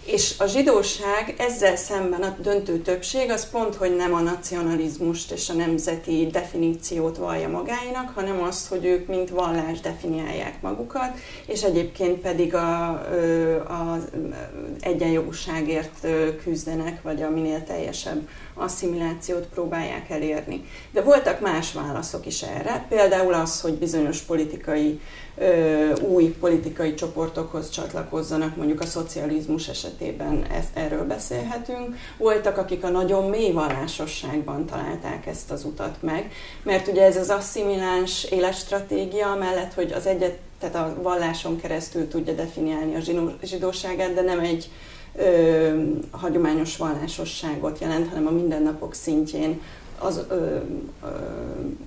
és 0.09 0.35
a 0.39 0.47
zsidóság 0.47 1.35
ezzel 1.39 1.77
szemben 1.77 2.23
a 2.23 2.37
döntő 2.43 2.79
többség 2.79 3.31
az 3.31 3.51
pont, 3.51 3.75
hogy 3.75 3.97
nem 3.97 4.15
a 4.15 4.21
nacionalizmust 4.21 5.31
és 5.31 5.49
a 5.49 5.53
nemzeti 5.53 6.29
definíciót 6.33 7.17
vallja 7.17 7.49
magáinak, 7.49 8.13
hanem 8.15 8.43
azt, 8.43 8.69
hogy 8.69 8.85
ők 8.85 9.07
mint 9.07 9.31
vallás 9.31 9.81
definiálják 9.81 10.63
magukat, 10.63 11.17
és 11.47 11.63
egyébként 11.63 12.21
pedig 12.21 12.55
a, 12.55 12.89
a 13.59 13.99
egyenjogúságért 14.81 16.07
küzdenek, 16.43 17.03
vagy 17.03 17.23
a 17.23 17.31
minél 17.31 17.65
teljesebb 17.65 18.29
asszimilációt 18.55 19.47
próbálják 19.47 20.11
elérni. 20.11 20.65
De 20.91 21.03
voltak 21.03 21.41
más 21.41 21.73
válaszok 21.73 22.27
is 22.27 22.43
erre, 22.43 22.87
például 22.89 23.35
az, 23.35 23.61
hogy 23.61 23.75
bizonyos 23.75 24.21
politikai 24.21 25.01
új 26.01 26.25
politikai 26.41 26.95
csoportokhoz 26.95 27.71
csatlakozzanak, 27.71 28.57
mondjuk 28.57 28.81
a 28.81 28.87
szocializmus 28.87 29.69
esetében 29.69 29.98
ezt, 30.51 30.69
erről 30.75 31.07
beszélhetünk. 31.07 31.97
Voltak, 32.17 32.57
akik 32.57 32.85
a 32.85 32.89
nagyon 32.89 33.29
mély 33.29 33.53
vallásosságban 33.53 34.67
találták 34.67 35.27
ezt 35.27 35.51
az 35.51 35.65
utat 35.65 35.97
meg, 36.03 36.33
mert 36.63 36.89
ugye 36.89 37.03
ez 37.03 37.17
az 37.17 37.29
asszimiláns 37.29 38.25
életstratégia 38.25 39.35
mellett, 39.35 39.75
hogy 39.75 39.93
az 39.93 40.07
egyet, 40.07 40.39
tehát 40.61 40.75
a 40.75 41.03
valláson 41.03 41.61
keresztül 41.61 42.09
tudja 42.09 42.33
definiálni 42.33 42.95
a 42.95 43.47
zsidóságát, 43.47 44.15
de 44.15 44.23
nem 44.23 44.39
egy 44.39 44.71
ö, 45.17 45.83
hagyományos 46.11 46.77
vallásosságot 46.77 47.79
jelent, 47.79 48.09
hanem 48.09 48.27
a 48.27 48.31
mindennapok 48.31 48.95
szintjén 48.95 49.61
az 49.99 50.25
ö, 50.29 50.35
ö, 50.35 50.57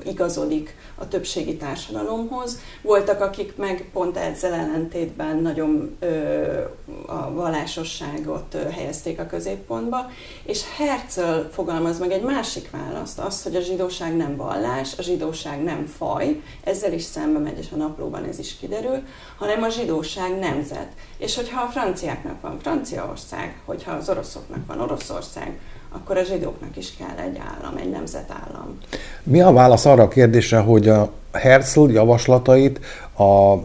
igazodik 0.03 0.75
a 0.95 1.07
többségi 1.07 1.55
társadalomhoz. 1.57 2.59
Voltak, 2.81 3.21
akik 3.21 3.55
meg 3.55 3.89
pont 3.93 4.17
ezzel 4.17 4.53
ellentétben 4.53 5.37
nagyon 5.37 5.97
ö, 5.99 6.61
a 7.07 7.33
vallásosságot 7.33 8.57
helyezték 8.71 9.19
a 9.19 9.25
középpontba, 9.25 10.09
és 10.43 10.61
Herzl 10.77 11.47
fogalmaz 11.51 11.99
meg 11.99 12.11
egy 12.11 12.23
másik 12.23 12.69
választ, 12.71 13.19
azt, 13.19 13.43
hogy 13.43 13.55
a 13.55 13.61
zsidóság 13.61 14.15
nem 14.15 14.35
vallás, 14.35 14.97
a 14.97 15.01
zsidóság 15.01 15.63
nem 15.63 15.85
faj, 15.85 16.41
ezzel 16.63 16.93
is 16.93 17.03
szembe 17.03 17.39
megy, 17.39 17.57
és 17.57 17.67
a 17.73 17.75
naplóban 17.75 18.23
ez 18.23 18.39
is 18.39 18.57
kiderül, 18.57 19.03
hanem 19.37 19.63
a 19.63 19.69
zsidóság 19.69 20.39
nemzet. 20.39 20.87
És 21.21 21.35
hogyha 21.35 21.61
a 21.61 21.69
franciáknak 21.71 22.41
van 22.41 22.57
Franciaország, 22.61 23.55
hogyha 23.65 23.91
az 23.91 24.09
oroszoknak 24.09 24.65
van 24.67 24.79
Oroszország, 24.79 25.59
akkor 25.89 26.17
a 26.17 26.23
zsidóknak 26.23 26.77
is 26.77 26.93
kell 26.97 27.25
egy 27.25 27.37
állam, 27.37 27.77
egy 27.77 27.89
nemzetállam. 27.89 28.77
Mi 29.23 29.41
a 29.41 29.51
válasz 29.51 29.85
arra 29.85 30.03
a 30.03 30.07
kérdésre, 30.07 30.57
hogy 30.57 30.89
a 30.89 31.11
Herzl 31.31 31.89
javaslatait 31.89 32.79
a 33.17 33.55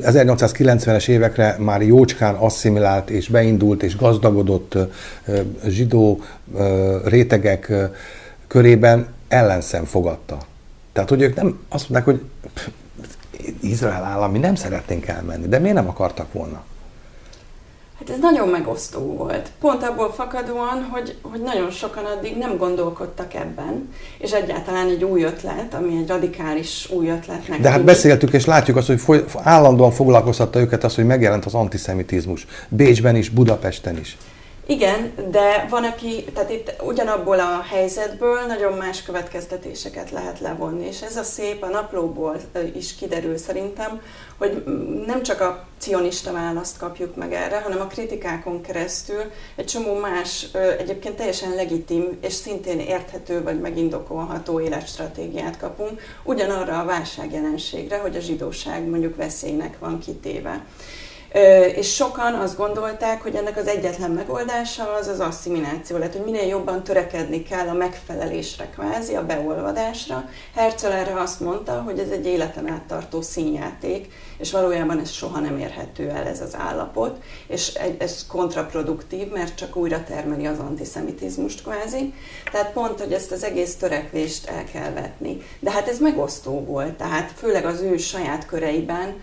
1890-es 0.00 1.08
évekre 1.08 1.56
már 1.58 1.82
jócskán 1.82 2.34
asszimilált 2.34 3.10
és 3.10 3.28
beindult 3.28 3.82
és 3.82 3.96
gazdagodott 3.96 4.76
zsidó 5.66 6.20
rétegek 7.04 7.72
körében 8.46 9.06
ellenszem 9.28 9.84
fogadta. 9.84 10.38
Tehát, 10.92 11.08
hogy 11.08 11.22
ők 11.22 11.34
nem 11.34 11.58
azt 11.68 11.90
mondták, 11.90 12.14
hogy 12.14 12.24
Izrael 13.60 14.04
állam, 14.04 14.32
mi 14.32 14.38
nem 14.38 14.54
szeretnénk 14.54 15.06
elmenni, 15.06 15.48
de 15.48 15.58
miért 15.58 15.76
nem 15.76 15.88
akartak 15.88 16.32
volna? 16.32 16.62
Hát 18.06 18.14
ez 18.14 18.20
nagyon 18.20 18.48
megosztó 18.48 19.00
volt. 19.00 19.50
Pont 19.60 19.82
abból 19.82 20.12
fakadóan, 20.12 20.88
hogy, 20.90 21.16
hogy 21.22 21.40
nagyon 21.40 21.70
sokan 21.70 22.04
addig 22.04 22.36
nem 22.36 22.56
gondolkodtak 22.56 23.34
ebben, 23.34 23.88
és 24.18 24.30
egyáltalán 24.30 24.88
egy 24.88 25.04
új 25.04 25.22
ötlet, 25.22 25.74
ami 25.74 25.96
egy 25.96 26.08
radikális 26.08 26.90
új 26.90 27.08
ötletnek. 27.08 27.60
De 27.60 27.70
hát 27.70 27.84
beszéltük, 27.84 28.32
és 28.32 28.44
látjuk 28.44 28.76
azt, 28.76 28.86
hogy 28.86 29.00
foly, 29.00 29.24
állandóan 29.42 29.90
foglalkoztatta 29.90 30.60
őket 30.60 30.84
az, 30.84 30.94
hogy 30.94 31.06
megjelent 31.06 31.44
az 31.44 31.54
antiszemitizmus. 31.54 32.46
Bécsben 32.68 33.16
is, 33.16 33.28
Budapesten 33.28 33.98
is. 33.98 34.16
Igen, 34.66 35.12
de 35.30 35.66
van, 35.70 35.84
aki, 35.84 36.24
tehát 36.34 36.50
itt 36.50 36.74
ugyanabból 36.82 37.40
a 37.40 37.62
helyzetből 37.70 38.40
nagyon 38.40 38.72
más 38.72 39.02
következtetéseket 39.02 40.10
lehet 40.10 40.40
levonni, 40.40 40.86
és 40.86 41.02
ez 41.02 41.16
a 41.16 41.22
szép 41.22 41.62
a 41.62 41.68
naplóból 41.68 42.36
is 42.74 42.94
kiderül 42.94 43.36
szerintem, 43.36 44.00
hogy 44.38 44.64
nem 45.06 45.22
csak 45.22 45.40
a 45.40 45.66
cionista 45.78 46.32
választ 46.32 46.78
kapjuk 46.78 47.16
meg 47.16 47.32
erre, 47.32 47.60
hanem 47.60 47.80
a 47.80 47.86
kritikákon 47.86 48.60
keresztül 48.60 49.22
egy 49.56 49.66
csomó 49.66 49.98
más, 49.98 50.46
egyébként 50.78 51.16
teljesen 51.16 51.54
legitim 51.54 52.18
és 52.20 52.32
szintén 52.32 52.80
érthető 52.80 53.42
vagy 53.42 53.60
megindokolható 53.60 54.60
életstratégiát 54.60 55.58
kapunk, 55.58 56.00
ugyanarra 56.22 56.80
a 56.80 56.84
válságjelenségre, 56.84 57.98
hogy 57.98 58.16
a 58.16 58.20
zsidóság 58.20 58.88
mondjuk 58.88 59.16
veszélynek 59.16 59.78
van 59.78 59.98
kitéve. 59.98 60.64
És 61.76 61.94
sokan 61.94 62.34
azt 62.34 62.56
gondolták, 62.56 63.22
hogy 63.22 63.34
ennek 63.34 63.56
az 63.56 63.66
egyetlen 63.66 64.10
megoldása 64.10 64.92
az 64.92 65.06
az 65.06 65.20
asszimiláció 65.20 65.96
lett, 65.96 66.12
hogy 66.12 66.24
minél 66.24 66.46
jobban 66.46 66.82
törekedni 66.82 67.42
kell 67.42 67.68
a 67.68 67.72
megfelelésre 67.72 68.68
kvázi, 68.70 69.14
a 69.14 69.26
beolvadásra. 69.26 70.28
Herzl 70.54 70.86
erre 70.86 71.20
azt 71.20 71.40
mondta, 71.40 71.82
hogy 71.82 71.98
ez 71.98 72.08
egy 72.08 72.26
életen 72.26 72.68
át 72.68 72.82
tartó 72.82 73.20
színjáték, 73.20 74.12
és 74.38 74.52
valójában 74.52 75.00
ez 75.00 75.10
soha 75.10 75.40
nem 75.40 75.58
érhető 75.58 76.08
el 76.08 76.26
ez 76.26 76.40
az 76.40 76.56
állapot, 76.56 77.22
és 77.46 77.74
ez 77.98 78.26
kontraproduktív, 78.26 79.28
mert 79.28 79.56
csak 79.56 79.76
újra 79.76 80.04
termeli 80.04 80.46
az 80.46 80.58
antiszemitizmust 80.58 81.62
kvázi. 81.62 82.14
Tehát 82.52 82.72
pont, 82.72 83.00
hogy 83.00 83.12
ezt 83.12 83.32
az 83.32 83.44
egész 83.44 83.74
törekvést 83.74 84.48
el 84.48 84.64
kell 84.64 84.92
vetni. 84.92 85.40
De 85.60 85.70
hát 85.70 85.88
ez 85.88 85.98
megosztó 85.98 86.64
volt, 86.64 86.92
tehát 86.92 87.32
főleg 87.36 87.64
az 87.64 87.80
ő 87.80 87.96
saját 87.96 88.46
köreiben 88.46 89.22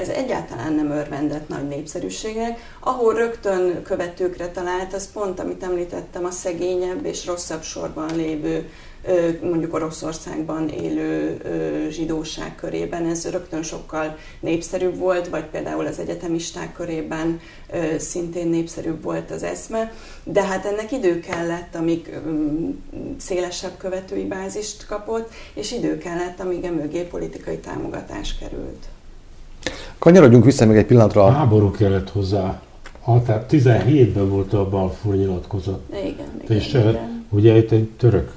ez 0.00 0.08
egyáltalán 0.08 0.72
nem 0.72 0.90
örvendett 0.90 1.48
nagy 1.48 1.68
népszerűségnek. 1.68 2.60
Ahol 2.80 3.14
rögtön 3.14 3.82
követőkre 3.82 4.48
talált, 4.48 4.94
az 4.94 5.12
pont, 5.12 5.40
amit 5.40 5.62
említettem, 5.62 6.24
a 6.24 6.30
szegényebb 6.30 7.04
és 7.04 7.26
rosszabb 7.26 7.62
sorban 7.62 8.16
lévő 8.16 8.70
mondjuk 9.42 9.74
Oroszországban 9.74 10.68
élő 10.68 11.40
zsidóság 11.90 12.54
körében 12.54 13.06
ez 13.06 13.30
rögtön 13.30 13.62
sokkal 13.62 14.16
népszerűbb 14.40 14.96
volt, 14.96 15.28
vagy 15.28 15.44
például 15.44 15.86
az 15.86 15.98
egyetemisták 15.98 16.72
körében 16.72 17.40
szintén 17.98 18.48
népszerűbb 18.48 19.02
volt 19.02 19.30
az 19.30 19.42
eszme, 19.42 19.92
de 20.24 20.42
hát 20.42 20.64
ennek 20.64 20.92
idő 20.92 21.20
kellett, 21.20 21.74
amíg 21.74 22.18
szélesebb 23.16 23.76
követői 23.76 24.24
bázist 24.24 24.86
kapott, 24.86 25.30
és 25.54 25.72
idő 25.72 25.98
kellett, 25.98 26.40
amíg 26.40 26.64
a 26.64 26.70
mögé 26.70 27.02
politikai 27.02 27.58
támogatás 27.58 28.38
került. 28.38 28.88
Kanyarodjunk 29.98 30.44
vissza 30.44 30.66
még 30.66 30.76
egy 30.76 30.86
pillanatra. 30.86 31.24
A 31.24 31.30
háború 31.30 31.70
kellett 31.70 32.10
hozzá. 32.10 32.62
Ah, 33.04 33.22
tehát 33.22 33.50
17-ben 33.52 34.28
volt 34.28 34.52
a 34.52 34.68
Balfour 34.68 35.16
nyilatkozat. 35.16 35.80
Igen, 35.90 36.04
igen, 36.42 36.56
és 36.56 36.68
igen. 36.68 37.26
ugye 37.30 37.56
itt 37.56 37.70
egy 37.70 37.88
török 37.98 38.32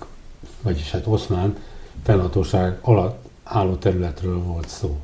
vagyis 0.64 0.92
hát 0.92 1.08
oszmán 1.08 1.56
fennhatóság 2.04 2.78
alatt 2.82 3.26
álló 3.44 3.74
területről 3.74 4.44
volt 4.44 4.70
szó. 4.70 4.98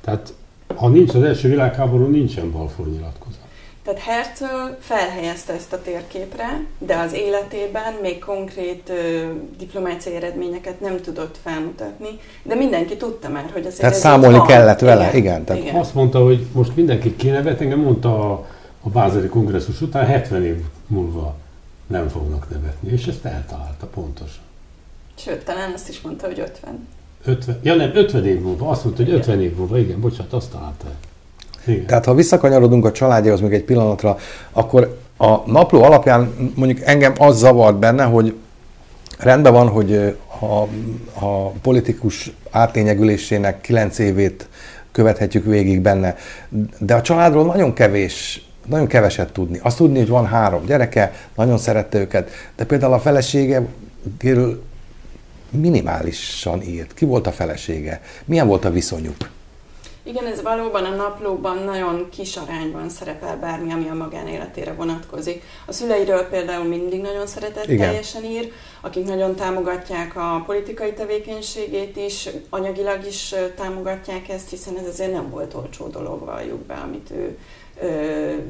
Tehát 0.00 0.34
ha 0.74 0.88
nincs 0.88 1.14
az 1.14 1.22
első 1.22 1.48
világháború, 1.48 2.06
nincsen 2.06 2.50
Balfour 2.50 2.88
nyilatkozat. 2.88 3.42
Tehát 3.84 4.00
Herzl 4.00 4.74
felhelyezte 4.80 5.52
ezt 5.52 5.72
a 5.72 5.82
térképre, 5.82 6.64
de 6.78 6.96
az 6.96 7.12
életében 7.12 7.94
még 8.02 8.18
konkrét 8.18 8.88
ö, 8.88 9.30
diplomáciai 9.58 10.14
eredményeket 10.14 10.80
nem 10.80 11.00
tudott 11.00 11.38
felmutatni, 11.42 12.08
de 12.42 12.54
mindenki 12.54 12.96
tudta 12.96 13.28
már, 13.28 13.50
hogy 13.52 13.66
azért 13.66 13.80
Tehát 13.80 13.94
ez 13.94 14.00
számolni 14.00 14.36
van. 14.36 14.46
kellett 14.46 14.80
vele, 14.80 15.08
igen. 15.08 15.16
igen 15.16 15.44
tehát 15.44 15.62
igen. 15.62 15.74
Azt 15.74 15.94
mondta, 15.94 16.24
hogy 16.24 16.46
most 16.52 16.76
mindenki 16.76 17.16
kinevet, 17.16 17.60
engem 17.60 17.80
mondta 17.80 18.32
a, 18.32 18.46
a 18.82 18.88
Bázeli 18.88 19.28
kongresszus 19.28 19.80
után 19.80 20.06
70 20.06 20.44
év 20.44 20.56
múlva 20.86 21.34
nem 21.86 22.08
fognak 22.08 22.50
nevetni, 22.50 22.92
és 22.92 23.06
ezt 23.06 23.24
eltalálta 23.24 23.86
pontosan. 23.86 24.43
Sőt, 25.14 25.44
talán 25.44 25.72
azt 25.74 25.88
is 25.88 26.00
mondta, 26.00 26.26
hogy 26.26 26.40
50. 26.40 26.86
50, 27.24 27.58
ja 27.62 27.74
nem, 27.74 27.90
50 27.94 28.26
év 28.26 28.40
múlva, 28.40 28.68
azt 28.68 28.84
mondta, 28.84 29.04
hogy 29.04 29.12
50 29.12 29.40
év 29.40 29.56
múlva, 29.56 29.78
igen, 29.78 30.00
bocsánat, 30.00 30.32
azt 30.32 30.50
találta. 30.50 30.86
Igen. 31.66 31.86
Tehát 31.86 32.04
ha 32.04 32.14
visszakanyarodunk 32.14 32.84
a 32.84 32.92
családjához 32.92 33.40
még 33.40 33.52
egy 33.52 33.64
pillanatra, 33.64 34.18
akkor 34.52 34.98
a 35.16 35.50
napló 35.50 35.82
alapján 35.82 36.52
mondjuk 36.54 36.80
engem 36.80 37.12
az 37.18 37.38
zavart 37.38 37.78
benne, 37.78 38.04
hogy 38.04 38.34
rendben 39.18 39.52
van, 39.52 39.68
hogy 39.68 40.16
a, 40.40 40.62
a 41.24 41.48
politikus 41.62 42.32
átlényegülésének 42.50 43.60
9 43.60 43.98
évét 43.98 44.48
követhetjük 44.92 45.44
végig 45.44 45.80
benne, 45.80 46.16
de 46.78 46.94
a 46.94 47.02
családról 47.02 47.44
nagyon 47.44 47.72
kevés 47.72 48.48
nagyon 48.66 48.86
keveset 48.86 49.32
tudni. 49.32 49.60
Azt 49.62 49.76
tudni, 49.76 49.98
hogy 49.98 50.08
van 50.08 50.26
három 50.26 50.64
gyereke, 50.64 51.12
nagyon 51.34 51.58
szerette 51.58 51.98
őket, 51.98 52.30
de 52.56 52.64
például 52.64 52.92
a 52.92 52.98
felesége 52.98 53.66
minimálisan 55.54 56.62
írt. 56.62 56.94
Ki 56.94 57.04
volt 57.04 57.26
a 57.26 57.32
felesége? 57.32 58.02
Milyen 58.24 58.46
volt 58.46 58.64
a 58.64 58.70
viszonyuk? 58.70 59.32
Igen, 60.06 60.26
ez 60.26 60.42
valóban 60.42 60.84
a 60.84 60.94
naplóban 60.94 61.58
nagyon 61.58 62.08
kis 62.10 62.36
arányban 62.36 62.88
szerepel 62.88 63.36
bármi, 63.36 63.72
ami 63.72 63.88
a 63.88 63.94
magánéletére 63.94 64.72
vonatkozik. 64.72 65.42
A 65.66 65.72
szüleiről 65.72 66.22
például 66.22 66.64
mindig 66.64 67.00
nagyon 67.00 67.26
szeretett 67.26 67.66
Igen. 67.66 67.86
teljesen 67.86 68.24
ír, 68.24 68.52
akik 68.80 69.04
nagyon 69.04 69.34
támogatják 69.34 70.16
a 70.16 70.42
politikai 70.46 70.92
tevékenységét 70.92 71.96
is, 71.96 72.28
anyagilag 72.50 73.06
is 73.06 73.34
támogatják 73.56 74.28
ezt, 74.28 74.50
hiszen 74.50 74.78
ez 74.78 74.86
azért 74.86 75.12
nem 75.12 75.30
volt 75.30 75.54
olcsó 75.54 75.86
dolog, 75.86 76.24
valljuk 76.24 76.60
be, 76.60 76.74
amit 76.74 77.10
ő 77.10 77.38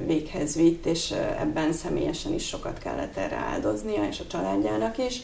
véghez 0.07 0.57
vitt, 0.57 0.87
és 0.87 1.15
ebben 1.41 1.73
személyesen 1.73 2.33
is 2.33 2.47
sokat 2.47 2.79
kellett 2.79 3.17
erre 3.17 3.37
áldoznia, 3.37 4.07
és 4.11 4.21
a 4.21 4.27
családjának 4.27 4.99
is 4.99 5.23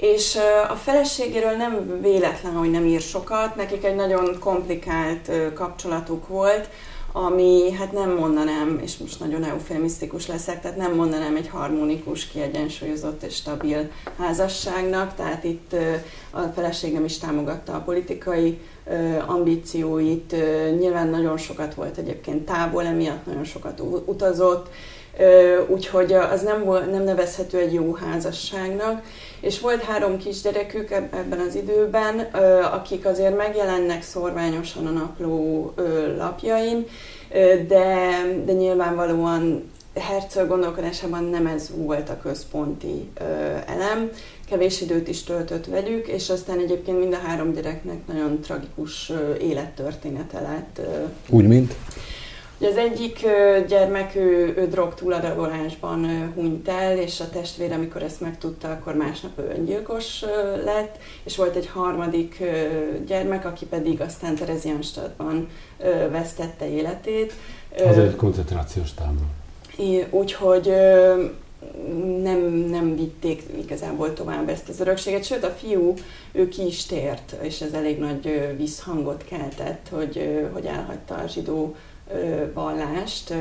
és 0.00 0.38
a 0.68 0.74
feleségéről 0.74 1.56
nem 1.56 2.00
véletlen, 2.00 2.52
hogy 2.52 2.70
nem 2.70 2.84
ír 2.84 3.00
sokat, 3.00 3.56
nekik 3.56 3.84
egy 3.84 3.94
nagyon 3.94 4.38
komplikált 4.38 5.30
kapcsolatuk 5.54 6.28
volt, 6.28 6.68
ami 7.12 7.72
hát 7.72 7.92
nem 7.92 8.10
mondanám, 8.10 8.80
és 8.82 8.96
most 8.96 9.20
nagyon 9.20 9.44
eufemisztikus 9.44 10.26
leszek, 10.26 10.60
tehát 10.60 10.76
nem 10.76 10.94
mondanám 10.94 11.36
egy 11.36 11.48
harmonikus, 11.48 12.26
kiegyensúlyozott 12.26 13.22
és 13.22 13.34
stabil 13.34 13.90
házasságnak, 14.18 15.14
tehát 15.14 15.44
itt 15.44 15.76
a 16.30 16.40
feleségem 16.40 17.04
is 17.04 17.18
támogatta 17.18 17.74
a 17.74 17.80
politikai 17.80 18.58
ambícióit, 19.26 20.34
nyilván 20.78 21.08
nagyon 21.08 21.36
sokat 21.36 21.74
volt 21.74 21.96
egyébként 21.96 22.44
távol, 22.44 22.84
emiatt 22.84 23.26
nagyon 23.26 23.44
sokat 23.44 23.80
utazott, 24.04 24.70
úgyhogy 25.66 26.12
az 26.12 26.42
nem, 26.42 26.64
volt, 26.64 26.90
nem 26.90 27.02
nevezhető 27.02 27.58
egy 27.58 27.72
jó 27.72 27.94
házasságnak. 27.94 29.02
És 29.40 29.60
volt 29.60 29.82
három 29.82 30.18
kisgyerekük 30.18 30.90
ebben 30.90 31.40
az 31.48 31.54
időben, 31.54 32.18
akik 32.72 33.06
azért 33.06 33.36
megjelennek 33.36 34.02
szorványosan 34.02 34.86
a 34.86 34.90
napló 34.90 35.72
lapjain, 36.16 36.86
de, 37.68 38.20
de 38.44 38.52
nyilvánvalóan 38.52 39.70
Herzl 39.94 40.40
gondolkodásában 40.46 41.24
nem 41.24 41.46
ez 41.46 41.70
volt 41.76 42.08
a 42.08 42.18
központi 42.22 43.10
elem. 43.66 44.10
Kevés 44.48 44.80
időt 44.80 45.08
is 45.08 45.22
töltött 45.22 45.66
velük, 45.66 46.06
és 46.06 46.30
aztán 46.30 46.58
egyébként 46.58 46.98
mind 46.98 47.12
a 47.12 47.26
három 47.26 47.52
gyereknek 47.52 48.06
nagyon 48.06 48.40
tragikus 48.40 49.12
élettörténete 49.40 50.40
lett. 50.40 50.80
Úgy, 51.28 51.46
mint? 51.46 51.74
Az 52.60 52.76
egyik 52.76 53.26
gyermek, 53.68 54.14
ő, 54.14 54.54
ő 54.56 54.66
drog 54.66 54.94
túladagolásban 54.94 56.32
hunyt 56.34 56.68
el, 56.68 56.98
és 56.98 57.20
a 57.20 57.28
testvére, 57.28 57.74
amikor 57.74 58.02
ezt 58.02 58.20
megtudta, 58.20 58.70
akkor 58.70 58.94
másnap 58.94 59.38
ő 59.38 59.52
öngyilkos 59.56 60.20
lett, 60.64 60.96
és 61.24 61.36
volt 61.36 61.56
egy 61.56 61.66
harmadik 61.66 62.42
gyermek, 63.06 63.44
aki 63.44 63.66
pedig 63.66 64.00
aztán 64.00 64.34
Terezianstadtban 64.34 65.48
vesztette 66.10 66.70
életét. 66.70 67.32
Az 67.86 67.98
egy 67.98 68.16
koncentrációs 68.16 68.94
tábor. 68.94 69.26
Úgyhogy 70.10 70.72
nem, 72.22 72.38
nem 72.70 72.96
vitték 72.96 73.42
igazából 73.62 74.12
tovább 74.12 74.48
ezt 74.48 74.68
az 74.68 74.80
örökséget, 74.80 75.24
sőt 75.24 75.44
a 75.44 75.50
fiú, 75.50 75.94
ő 76.32 76.48
ki 76.48 76.66
is 76.66 76.86
tért, 76.86 77.34
és 77.42 77.60
ez 77.60 77.72
elég 77.72 77.98
nagy 77.98 78.54
visszhangot 78.56 79.24
keltett, 79.24 79.88
hogy, 79.90 80.48
hogy 80.52 80.64
elhagyta 80.64 81.14
a 81.14 81.26
zsidó 81.26 81.74
vallást, 82.54 83.34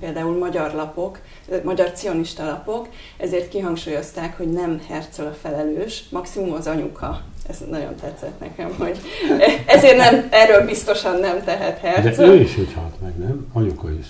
például 0.00 0.38
magyar 0.38 0.74
lapok, 0.74 1.18
magyar 1.62 1.92
cionista 1.92 2.44
lapok, 2.44 2.88
ezért 3.16 3.48
kihangsúlyozták, 3.48 4.36
hogy 4.36 4.52
nem 4.52 4.80
Herzl 4.88 5.22
a 5.22 5.36
felelős, 5.42 6.04
maximum 6.10 6.52
az 6.52 6.66
anyuka. 6.66 7.22
Ez 7.48 7.58
nagyon 7.70 7.94
tetszett 7.94 8.40
nekem, 8.40 8.74
hogy 8.78 9.00
ezért 9.76 9.96
nem, 9.96 10.28
erről 10.30 10.66
biztosan 10.66 11.20
nem 11.20 11.44
tehet 11.44 11.78
Herzl. 11.78 12.22
De 12.22 12.26
ő 12.26 12.40
is 12.40 12.58
úgy 12.58 12.72
halt 12.72 13.00
meg, 13.00 13.18
nem? 13.18 13.46
Anyuka 13.52 13.92
is. 13.92 14.06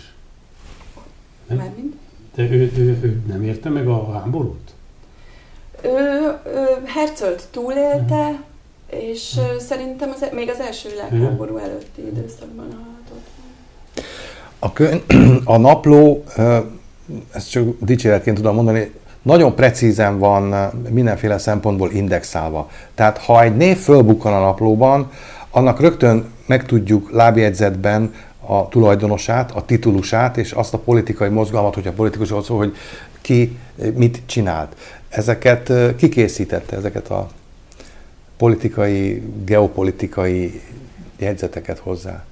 Nem? 1.47 1.59
Mármint? 1.59 1.95
De 2.35 2.43
ő, 2.43 2.73
ő, 2.77 2.99
ő 3.03 3.23
nem 3.27 3.43
érte 3.43 3.69
meg 3.69 3.89
a 3.89 4.13
háborút? 4.13 4.71
Ő, 5.83 5.89
ő 6.47 6.67
Herzölt 6.85 7.49
túlélte, 7.51 8.43
és 8.91 9.35
hmm. 9.35 9.59
szerintem 9.59 10.11
az, 10.15 10.23
e- 10.23 10.31
még 10.33 10.49
az 10.49 10.61
első 10.61 10.89
világháború 10.89 11.57
előtti 11.57 12.07
időszakban 12.07 12.67
halhatott. 12.67 12.98
A, 14.59 14.73
könyv, 14.73 15.03
a 15.45 15.57
napló, 15.57 16.25
ezt 17.33 17.51
csak 17.51 17.65
dicséretként 17.81 18.37
tudom 18.37 18.55
mondani, 18.55 18.91
nagyon 19.23 19.55
precízen 19.55 20.19
van 20.19 20.73
mindenféle 20.91 21.39
szempontból 21.39 21.91
indexálva. 21.93 22.71
Tehát 22.95 23.19
ha 23.19 23.43
egy 23.43 23.57
név 23.57 23.77
fölbukkan 23.77 24.33
a 24.33 24.41
naplóban, 24.41 25.11
annak 25.51 25.81
rögtön 25.81 26.25
megtudjuk 26.47 27.11
lábjegyzetben 27.13 28.15
a 28.47 28.69
tulajdonosát, 28.69 29.51
a 29.51 29.65
titulusát, 29.65 30.37
és 30.37 30.53
azt 30.53 30.75
a 30.75 30.79
politikai 30.79 31.29
mozgalmat, 31.29 31.75
hogyha 31.75 31.93
politikusról 31.93 32.43
szól, 32.43 32.57
hogy 32.57 32.77
ki 33.21 33.57
mit 33.95 34.23
csinált. 34.27 34.77
Ezeket 35.09 35.73
kikészítette, 35.97 36.77
ezeket 36.77 37.11
a 37.11 37.29
politikai, 38.37 39.23
geopolitikai 39.45 40.61
jegyzeteket 41.19 41.79
hozzá. 41.79 42.25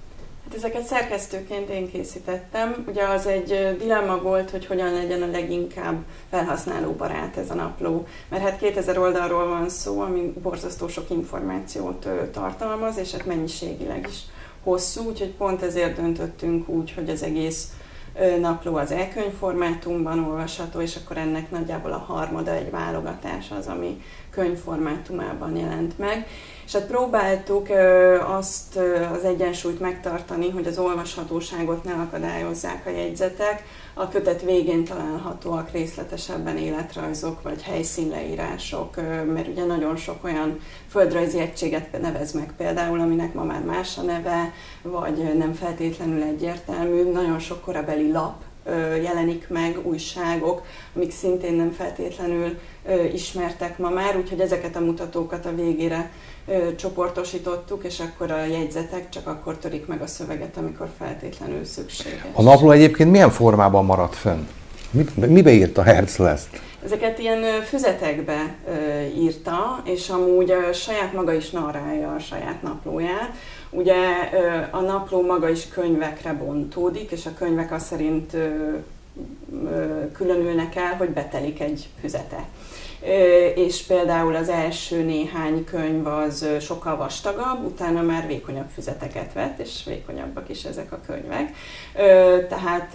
Ezeket 0.57 0.87
szerkesztőként 0.87 1.69
én 1.69 1.91
készítettem. 1.91 2.85
Ugye 2.89 3.03
az 3.03 3.27
egy 3.27 3.77
dilemma 3.79 4.23
volt, 4.23 4.51
hogy 4.51 4.67
hogyan 4.67 4.93
legyen 4.93 5.23
a 5.23 5.31
leginkább 5.31 6.05
felhasználóbarát 6.31 7.37
ez 7.37 7.51
a 7.51 7.55
napló. 7.55 8.07
Mert 8.29 8.43
hát 8.43 8.59
2000 8.59 8.99
oldalról 8.99 9.49
van 9.49 9.69
szó, 9.69 10.01
ami 10.01 10.33
borzasztó 10.43 10.89
sok 10.89 11.11
információt 11.11 12.09
tartalmaz, 12.33 12.99
és 12.99 13.13
hát 13.13 13.27
mennyiségileg 13.27 14.07
is 14.09 14.21
hosszú, 14.63 15.05
úgyhogy 15.05 15.31
pont 15.31 15.63
ezért 15.63 15.97
döntöttünk 15.97 16.69
úgy, 16.69 16.93
hogy 16.93 17.11
az 17.11 17.23
egész 17.23 17.73
napló 18.41 18.77
az 18.77 18.91
e-könyv 18.91 19.33
formátumban 19.39 20.25
olvasható, 20.25 20.81
és 20.81 20.97
akkor 20.97 21.17
ennek 21.17 21.51
nagyjából 21.51 21.93
a 21.93 22.05
harmada 22.09 22.51
egy 22.53 22.71
válogatás 22.71 23.51
az, 23.59 23.67
ami 23.67 24.03
könyvformátumában 24.37 25.57
jelent 25.57 25.99
meg. 25.99 26.27
És 26.67 26.73
hát 26.73 26.87
próbáltuk 26.87 27.69
azt 28.27 28.79
az 29.13 29.25
egyensúlyt 29.25 29.81
megtartani, 29.81 30.51
hogy 30.51 30.67
az 30.67 30.79
olvashatóságot 30.79 31.85
ne 31.85 31.93
akadályozzák 31.93 32.87
a 32.87 32.91
jegyzetek. 32.91 33.63
A 33.95 34.09
kötet 34.09 34.43
végén 34.43 34.85
találhatóak 34.85 35.71
részletesebben 35.71 36.57
életrajzok 36.57 37.43
vagy 37.43 37.63
helyszínleírások, 37.63 38.97
mert 39.35 39.49
ugye 39.49 39.65
nagyon 39.65 39.97
sok 39.97 40.25
olyan 40.25 40.61
földrajzi 40.89 41.39
egységet 41.39 42.01
nevez 42.01 42.33
meg 42.33 42.53
például, 42.57 43.01
aminek 43.01 43.35
ma 43.35 43.45
már 43.45 43.63
más 43.63 43.99
a 43.99 44.03
neve, 44.03 44.53
vagy 44.83 45.37
nem 45.39 45.53
feltétlenül 45.53 46.23
egyértelmű. 46.23 47.13
Nagyon 47.13 47.39
sok 47.39 47.61
korabeli 47.61 48.13
lap 48.13 48.43
jelenik 49.03 49.49
meg, 49.49 49.79
újságok, 49.83 50.63
amik 50.95 51.13
szintén 51.13 51.55
nem 51.55 51.71
feltétlenül 51.71 52.59
ismertek 53.13 53.79
ma 53.79 53.89
már, 53.89 54.17
úgyhogy 54.17 54.41
ezeket 54.41 54.77
a 54.77 54.81
mutatókat 54.81 55.47
a 55.47 55.55
végére 55.55 56.11
csoportosítottuk, 56.77 57.85
és 57.85 58.01
akkor 58.01 58.31
a 58.31 58.45
jegyzetek 58.45 59.09
csak 59.09 59.27
akkor 59.27 59.57
törik 59.57 59.87
meg 59.87 60.03
a 60.03 60.07
szöveget, 60.07 60.57
amikor 60.57 60.89
feltétlenül 60.99 61.65
szükséges. 61.65 62.21
A 62.33 62.43
napló 62.43 62.71
egyébként 62.71 63.11
milyen 63.11 63.31
formában 63.31 63.85
maradt 63.85 64.17
fönn? 64.17 64.47
Mibe 65.15 65.51
írta 65.51 65.83
Herzl 65.83 66.27
ezt? 66.27 66.61
Ezeket 66.85 67.19
ilyen 67.19 67.63
füzetekbe 67.63 68.55
írta, 69.17 69.83
és 69.85 70.09
amúgy 70.09 70.55
saját 70.73 71.13
maga 71.13 71.33
is 71.33 71.51
narrálja 71.51 72.15
a 72.15 72.19
saját 72.19 72.63
naplóját. 72.63 73.31
Ugye 73.77 73.95
a 74.71 74.81
napló 74.81 75.23
maga 75.23 75.49
is 75.49 75.69
könyvekre 75.69 76.33
bontódik, 76.33 77.11
és 77.11 77.27
a 77.27 77.35
könyvek 77.39 77.73
azt 77.73 77.87
szerint 77.87 78.37
különülnek 80.13 80.77
el, 80.77 80.97
hogy 80.97 81.11
betelik 81.11 81.61
egy 81.61 81.89
füzete 82.01 82.45
és 83.55 83.83
például 83.83 84.35
az 84.35 84.49
első 84.49 85.03
néhány 85.03 85.65
könyv 85.65 86.07
az 86.07 86.47
sokkal 86.61 86.97
vastagabb, 86.97 87.65
utána 87.65 88.03
már 88.03 88.27
vékonyabb 88.27 88.69
füzeteket 88.75 89.33
vett, 89.33 89.59
és 89.59 89.83
vékonyabbak 89.87 90.49
is 90.49 90.65
ezek 90.65 90.93
a 90.93 91.01
könyvek. 91.07 91.57
Tehát 92.49 92.95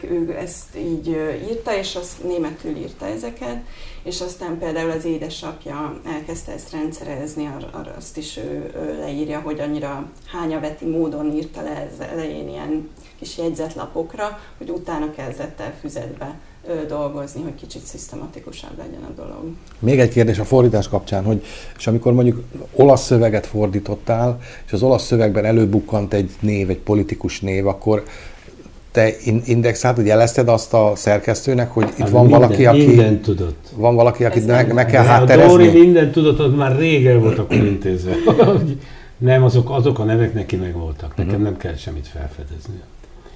ő 0.00 0.36
ezt 0.38 0.76
így 0.76 1.08
írta, 1.50 1.76
és 1.76 1.94
azt 1.94 2.24
németül 2.24 2.76
írta 2.76 3.06
ezeket, 3.06 3.56
és 4.02 4.20
aztán 4.20 4.58
például 4.58 4.90
az 4.90 5.04
édesapja 5.04 6.00
elkezdte 6.06 6.52
ezt 6.52 6.72
rendszerezni, 6.72 7.50
arra 7.72 7.94
azt 7.96 8.16
is 8.16 8.36
ő 8.36 8.72
leírja, 9.00 9.40
hogy 9.40 9.60
annyira 9.60 10.10
hányaveti 10.32 10.84
módon 10.84 11.32
írta 11.32 11.62
le 11.62 11.88
ez 11.92 12.06
elején 12.12 12.48
ilyen 12.48 12.90
kis 13.18 13.38
jegyzetlapokra, 13.38 14.40
hogy 14.58 14.70
utána 14.70 15.10
kezdett 15.10 15.60
el 15.60 15.74
füzetbe 15.80 16.34
dolgozni, 16.88 17.42
hogy 17.42 17.54
kicsit 17.54 17.84
szisztematikusabb 17.84 18.78
legyen 18.78 19.02
a 19.02 19.12
dolog. 19.16 19.44
Még 19.78 20.00
egy 20.00 20.10
kérdés 20.10 20.38
a 20.38 20.44
fordítás 20.44 20.88
kapcsán, 20.88 21.24
hogy 21.24 21.44
és 21.78 21.86
amikor 21.86 22.12
mondjuk 22.12 22.42
olasz 22.72 23.04
szöveget 23.04 23.46
fordítottál, 23.46 24.38
és 24.66 24.72
az 24.72 24.82
olasz 24.82 25.04
szövegben 25.04 25.44
előbukkant 25.44 26.14
egy 26.14 26.30
név, 26.40 26.70
egy 26.70 26.78
politikus 26.78 27.40
név, 27.40 27.66
akkor 27.66 28.04
te 28.96 29.12
indexált, 29.44 29.96
hogy 29.96 30.06
jelezted 30.06 30.48
azt 30.48 30.74
a 30.74 30.92
szerkesztőnek, 30.94 31.70
hogy 31.70 31.88
itt 31.88 31.98
hát 31.98 32.10
van 32.10 32.22
minden, 32.22 32.40
valaki, 32.40 32.66
aki... 32.66 32.86
Minden 32.86 33.20
tudott. 33.20 33.68
Van 33.74 33.94
valaki, 33.94 34.24
akit 34.24 34.46
meg, 34.46 34.72
meg 34.72 34.86
kell 34.86 35.04
hátterezni? 35.04 35.52
A 35.52 35.56
Dori 35.56 35.78
minden 35.78 36.10
tudott, 36.10 36.38
az 36.38 36.52
már 36.52 36.76
régen 36.76 37.20
volt 37.20 37.38
akkor 37.38 37.56
intézve. 37.56 38.12
nem, 39.18 39.42
azok, 39.42 39.70
azok 39.70 39.98
a 39.98 40.04
nevek 40.04 40.34
neki 40.34 40.56
meg 40.56 40.74
voltak. 40.74 41.16
Nekem 41.16 41.32
uh-huh. 41.32 41.44
nem 41.44 41.56
kell 41.56 41.74
semmit 41.74 42.06
felfedezni. 42.06 42.80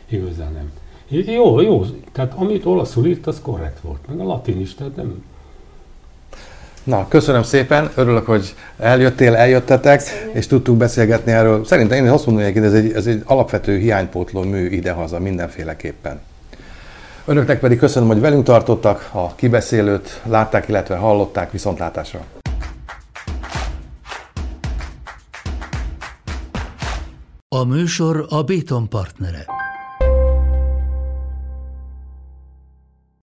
Igazán 0.08 0.52
nem. 0.52 0.70
Jó, 1.10 1.60
jó. 1.60 1.84
Tehát 2.12 2.32
amit 2.36 2.64
olaszul 2.64 3.06
írt, 3.06 3.26
az 3.26 3.40
korrekt 3.42 3.80
volt. 3.80 3.98
Meg 4.08 4.20
a 4.20 4.24
latin 4.24 4.60
is, 4.60 4.74
tehát 4.74 4.96
nem... 4.96 5.22
Na, 6.84 7.08
köszönöm 7.08 7.42
szépen, 7.42 7.90
örülök, 7.94 8.26
hogy 8.26 8.54
eljöttél, 8.78 9.34
eljöttetek, 9.34 9.98
Köszönjük. 9.98 10.34
és 10.34 10.46
tudtunk 10.46 10.78
beszélgetni 10.78 11.32
erről. 11.32 11.64
Szerintem 11.64 12.04
én 12.04 12.10
azt 12.10 12.26
mondom, 12.26 12.44
hogy 12.44 12.56
ez 12.56 12.74
egy, 12.74 12.92
ez 12.92 13.06
egy 13.06 13.22
alapvető 13.24 13.78
hiánypótló 13.78 14.42
mű 14.42 14.66
idehaza 14.68 15.18
mindenféleképpen. 15.18 16.20
Önöknek 17.24 17.60
pedig 17.60 17.78
köszönöm, 17.78 18.08
hogy 18.08 18.20
velünk 18.20 18.44
tartottak, 18.44 19.10
a 19.12 19.34
kibeszélőt 19.34 20.20
látták, 20.24 20.68
illetve 20.68 20.96
hallották 20.96 21.52
viszontlátásra. 21.52 22.24
A 27.48 27.64
műsor 27.64 28.26
a 28.28 28.42
Béton 28.42 28.88
partnere. 28.88 29.44